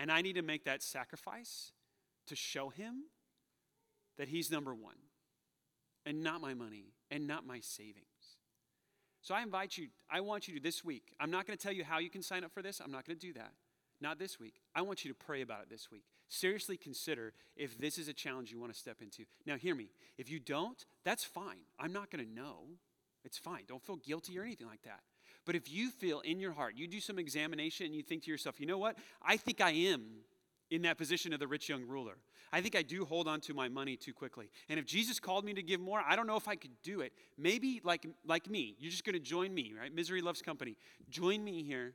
[0.00, 1.72] And I need to make that sacrifice
[2.26, 3.04] to show him
[4.16, 4.96] that he's number one
[6.06, 8.06] and not my money and not my savings.
[9.20, 11.12] So I invite you, I want you to this week.
[11.20, 12.80] I'm not going to tell you how you can sign up for this.
[12.82, 13.52] I'm not going to do that.
[14.00, 14.54] Not this week.
[14.74, 16.04] I want you to pray about it this week.
[16.30, 19.24] Seriously consider if this is a challenge you want to step into.
[19.44, 19.90] Now, hear me.
[20.16, 21.66] If you don't, that's fine.
[21.78, 22.68] I'm not going to know.
[23.22, 23.64] It's fine.
[23.68, 25.00] Don't feel guilty or anything like that.
[25.50, 28.30] But if you feel in your heart, you do some examination and you think to
[28.30, 28.96] yourself, you know what?
[29.20, 30.02] I think I am
[30.70, 32.18] in that position of the rich young ruler.
[32.52, 34.48] I think I do hold on to my money too quickly.
[34.68, 37.00] And if Jesus called me to give more, I don't know if I could do
[37.00, 37.12] it.
[37.36, 39.92] Maybe like, like me, you're just going to join me, right?
[39.92, 40.76] Misery loves company.
[41.08, 41.94] Join me here,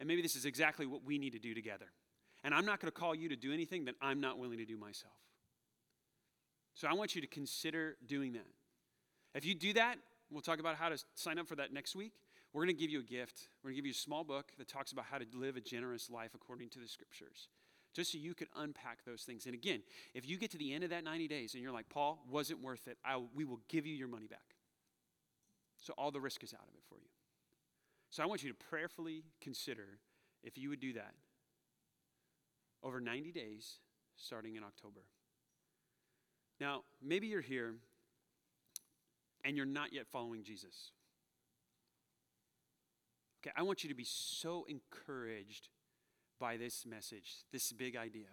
[0.00, 1.92] and maybe this is exactly what we need to do together.
[2.42, 4.66] And I'm not going to call you to do anything that I'm not willing to
[4.66, 5.14] do myself.
[6.74, 8.50] So I want you to consider doing that.
[9.36, 9.94] If you do that,
[10.28, 12.14] we'll talk about how to sign up for that next week.
[12.52, 13.48] We're going to give you a gift.
[13.62, 15.60] We're going to give you a small book that talks about how to live a
[15.60, 17.48] generous life according to the scriptures,
[17.94, 19.46] just so you could unpack those things.
[19.46, 19.82] And again,
[20.14, 22.60] if you get to the end of that 90 days and you're like, Paul, wasn't
[22.60, 24.56] worth it, I, we will give you your money back.
[25.78, 27.08] So all the risk is out of it for you.
[28.10, 29.98] So I want you to prayerfully consider
[30.42, 31.14] if you would do that
[32.82, 33.78] over 90 days
[34.16, 35.00] starting in October.
[36.60, 37.74] Now, maybe you're here
[39.44, 40.90] and you're not yet following Jesus.
[43.42, 45.68] Okay, I want you to be so encouraged
[46.38, 48.28] by this message, this big idea.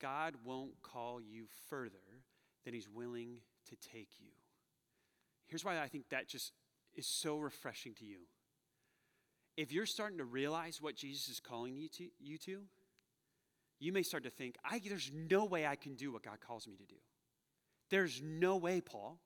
[0.00, 2.22] God won't call you further
[2.64, 4.30] than He's willing to take you.
[5.46, 6.52] Here's why I think that just
[6.94, 8.18] is so refreshing to you.
[9.56, 12.60] If you're starting to realize what Jesus is calling you to, you to
[13.80, 16.66] you may start to think, I, there's no way I can do what God calls
[16.66, 17.00] me to do.
[17.90, 19.18] There's no way, Paul.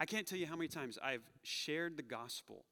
[0.00, 2.64] I can't tell you how many times I've shared the gospel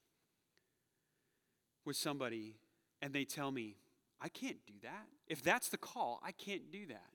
[1.84, 2.56] with somebody
[3.00, 3.76] and they tell me,
[4.20, 5.06] I can't do that.
[5.26, 7.10] If that's the call, I can't do that.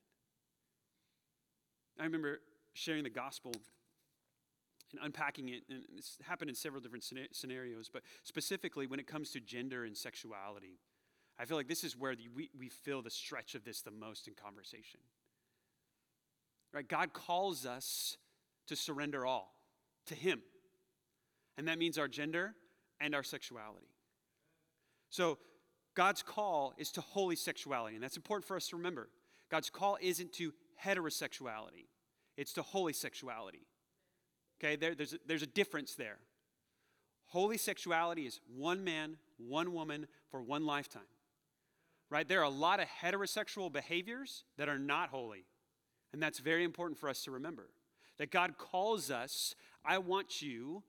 [1.98, 2.40] I remember
[2.74, 3.52] sharing the gospel
[4.92, 9.30] and unpacking it, and this happened in several different scenarios, but specifically when it comes
[9.32, 10.78] to gender and sexuality.
[11.38, 13.90] I feel like this is where the, we, we feel the stretch of this the
[13.90, 15.00] most in conversation.
[16.72, 16.86] Right?
[16.86, 18.16] God calls us
[18.66, 19.54] to surrender all
[20.06, 20.42] to Him.
[21.56, 22.54] And that means our gender
[23.00, 23.86] and our sexuality.
[25.10, 25.38] So,
[25.94, 29.08] God's call is to holy sexuality, and that's important for us to remember.
[29.50, 30.52] God's call isn't to
[30.84, 31.86] heterosexuality,
[32.36, 33.66] it's to holy sexuality.
[34.60, 36.18] Okay, there, there's, a, there's a difference there.
[37.26, 41.02] Holy sexuality is one man, one woman for one lifetime
[42.10, 42.28] right?
[42.28, 45.44] There are a lot of heterosexual behaviors that are not holy.
[46.12, 47.68] And that's very important for us to remember.
[48.18, 49.54] That God calls us,
[49.84, 50.82] I want you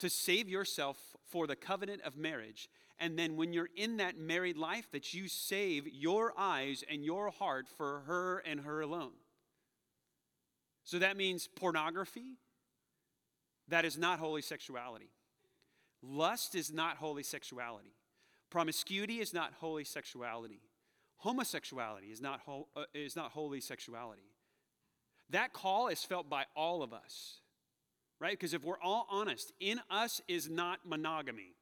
[0.00, 0.98] to save yourself
[1.30, 2.68] for the covenant of marriage.
[2.98, 7.30] And then when you're in that married life, that you save your eyes and your
[7.30, 9.12] heart for her and her alone.
[10.84, 12.38] So that means pornography,
[13.68, 15.10] that is not holy sexuality.
[16.02, 17.96] Lust is not holy sexuality.
[18.50, 20.60] Promiscuity is not holy sexuality.
[21.16, 24.30] Homosexuality is not, ho- uh, is not holy sexuality.
[25.30, 27.40] That call is felt by all of us,
[28.20, 28.32] right?
[28.32, 31.56] Because if we're all honest, in us is not monogamy.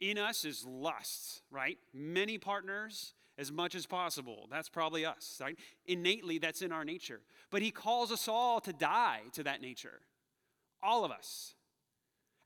[0.00, 1.78] In us is lust, right?
[1.92, 4.48] Many partners as much as possible.
[4.50, 5.56] That's probably us, right?
[5.86, 7.20] Innately, that's in our nature.
[7.50, 10.00] But he calls us all to die to that nature.
[10.82, 11.54] All of us.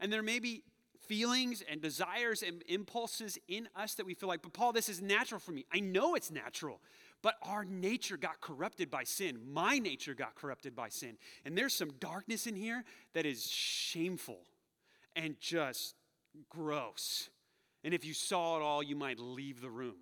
[0.01, 0.63] And there may be
[1.07, 5.03] feelings and desires and impulses in us that we feel like, but Paul, this is
[5.03, 5.65] natural for me.
[5.73, 6.81] I know it's natural,
[7.23, 9.39] but our nature got corrupted by sin.
[9.53, 11.17] My nature got corrupted by sin.
[11.45, 12.85] And there's some darkness in here
[13.15, 14.41] that is shameful
[15.17, 15.95] and just
[16.49, 17.29] gross.
[17.85, 19.97] And if you saw it all, you might leave the room.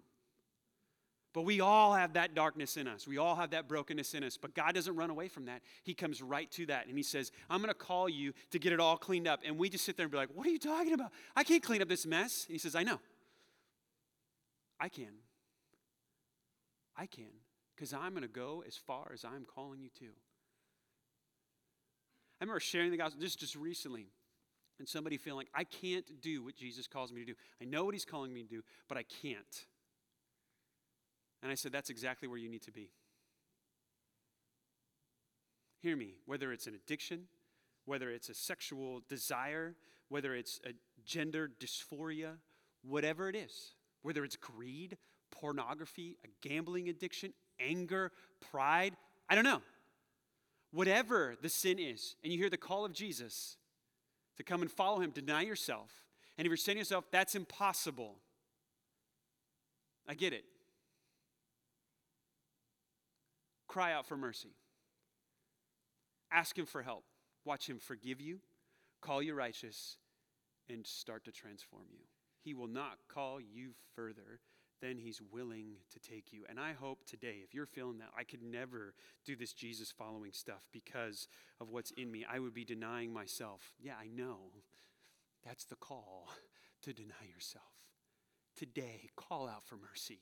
[1.33, 3.07] But we all have that darkness in us.
[3.07, 4.37] We all have that brokenness in us.
[4.37, 5.63] But God doesn't run away from that.
[5.85, 8.73] He comes right to that and He says, I'm going to call you to get
[8.73, 9.41] it all cleaned up.
[9.47, 11.13] And we just sit there and be like, What are you talking about?
[11.37, 12.47] I can't clean up this mess.
[12.47, 12.99] And He says, I know.
[14.81, 15.13] I can.
[16.97, 17.31] I can.
[17.77, 20.07] Because I'm going to go as far as I'm calling you to.
[22.41, 24.09] I remember sharing the gospel just, just recently
[24.81, 27.35] and somebody feeling like, I can't do what Jesus calls me to do.
[27.61, 29.67] I know what He's calling me to do, but I can't.
[31.43, 32.91] And I said, That's exactly where you need to be.
[35.81, 37.27] Hear me, whether it's an addiction,
[37.85, 39.77] whether it's a sexual desire,
[40.09, 40.73] whether it's a
[41.05, 42.37] gender dysphoria,
[42.83, 44.97] whatever it is, whether it's greed,
[45.31, 48.13] pornography, a gambling addiction, anger,
[48.51, 48.97] pride,
[49.29, 49.61] I don't know.
[50.73, 53.57] Whatever the sin is, and you hear the call of Jesus
[54.41, 55.91] to come and follow him, deny yourself.
[56.37, 58.17] And if you're saying to yourself, that's impossible,
[60.09, 60.45] I get it.
[63.69, 64.51] Cry out for mercy.
[66.33, 67.05] Ask Him for help.
[67.45, 68.41] Watch Him forgive you,
[69.01, 69.97] call you righteous,
[70.69, 72.05] and start to transform you.
[72.43, 74.41] He will not call you further
[74.81, 76.45] than He's willing to take you.
[76.49, 80.33] And I hope today, if you're feeling that, I could never do this Jesus following
[80.33, 81.29] stuff because
[81.61, 82.25] of what's in me.
[82.31, 83.73] I would be denying myself.
[83.81, 84.39] Yeah, I know.
[85.45, 86.29] That's the call
[86.83, 87.65] to deny yourself.
[88.57, 90.21] Today, call out for mercy.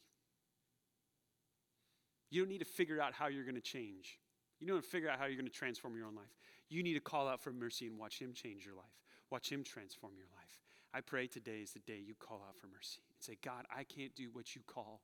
[2.31, 4.19] You don't need to figure out how you're going to change.
[4.61, 6.37] You don't need to figure out how you're going to transform your own life.
[6.69, 8.85] You need to call out for mercy and watch Him change your life.
[9.31, 10.68] Watch Him transform your life.
[10.95, 13.85] I pray today is the day you call out for mercy and say, God, I
[13.85, 15.01] can't do what you call,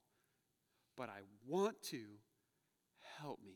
[0.96, 2.00] but I want to.
[3.20, 3.54] Help me.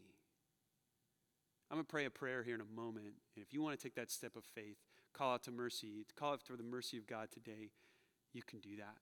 [1.70, 3.06] I'm going to pray a prayer here in a moment.
[3.06, 3.14] And
[3.44, 4.78] if you want to take that step of faith,
[5.12, 7.70] call out to mercy, call out for the mercy of God today,
[8.32, 8.96] you can do that.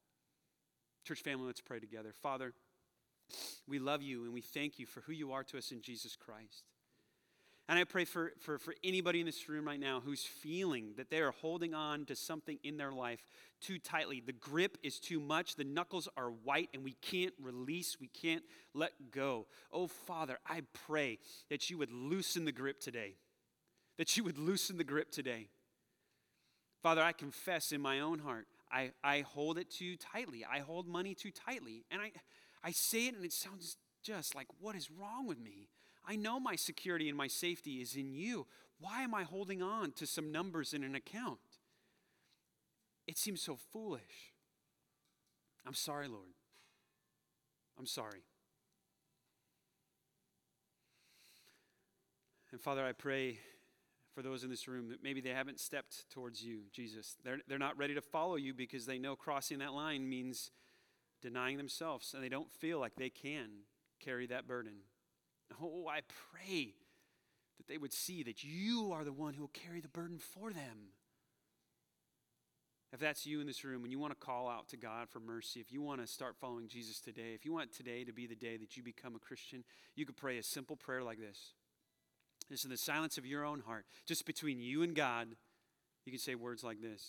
[1.04, 2.12] Church family, let's pray together.
[2.12, 2.52] Father,
[3.68, 6.16] we love you and we thank you for who you are to us in Jesus
[6.16, 6.64] Christ.
[7.68, 11.10] And I pray for, for, for anybody in this room right now who's feeling that
[11.10, 13.26] they are holding on to something in their life
[13.60, 14.22] too tightly.
[14.24, 18.44] The grip is too much, the knuckles are white, and we can't release, we can't
[18.72, 19.46] let go.
[19.72, 21.18] Oh, Father, I pray
[21.50, 23.16] that you would loosen the grip today,
[23.98, 25.48] that you would loosen the grip today.
[26.84, 30.44] Father, I confess in my own heart, I, I hold it too tightly.
[30.48, 31.84] I hold money too tightly.
[31.90, 32.12] And I,
[32.62, 35.68] I say it, and it sounds just like, what is wrong with me?
[36.06, 38.46] I know my security and my safety is in you.
[38.78, 41.38] Why am I holding on to some numbers in an account?
[43.06, 44.32] It seems so foolish.
[45.66, 46.34] I'm sorry, Lord.
[47.78, 48.22] I'm sorry.
[52.52, 53.38] And Father, I pray
[54.14, 57.16] for those in this room that maybe they haven't stepped towards you, Jesus.
[57.22, 60.50] They're, they're not ready to follow you because they know crossing that line means
[61.20, 63.48] denying themselves and they don't feel like they can
[64.00, 64.74] carry that burden.
[65.62, 66.00] Oh, I
[66.32, 66.74] pray
[67.56, 70.52] that they would see that you are the one who will carry the burden for
[70.52, 70.92] them.
[72.92, 75.20] If that's you in this room and you want to call out to God for
[75.20, 78.26] mercy, if you want to start following Jesus today, if you want today to be
[78.26, 79.64] the day that you become a Christian,
[79.96, 81.52] you could pray a simple prayer like this.
[82.50, 85.28] Just in the silence of your own heart, just between you and God,
[86.04, 87.02] you can say words like this.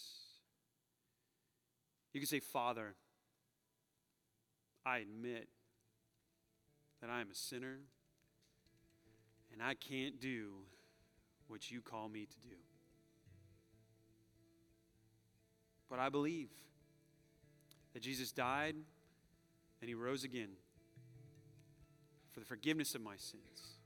[2.14, 2.96] You can say, Father,
[4.84, 5.48] I admit
[7.02, 7.82] that I am a sinner
[9.58, 10.51] and I can't do
[11.47, 12.55] what you call me to do.
[15.89, 16.51] But I believe
[17.93, 18.76] that Jesus died
[19.82, 20.49] and he rose again
[22.30, 23.80] for the forgiveness of my sins.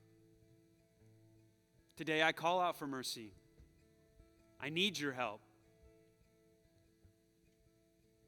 [1.95, 3.31] Today I call out for mercy.
[4.59, 5.39] I need your help.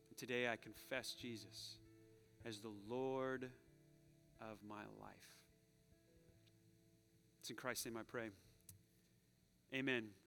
[0.09, 1.75] And today I confess Jesus
[2.45, 3.49] as the Lord
[4.39, 5.32] of my life.
[7.43, 8.29] It's in Christ's name I pray.
[9.75, 10.13] Amen.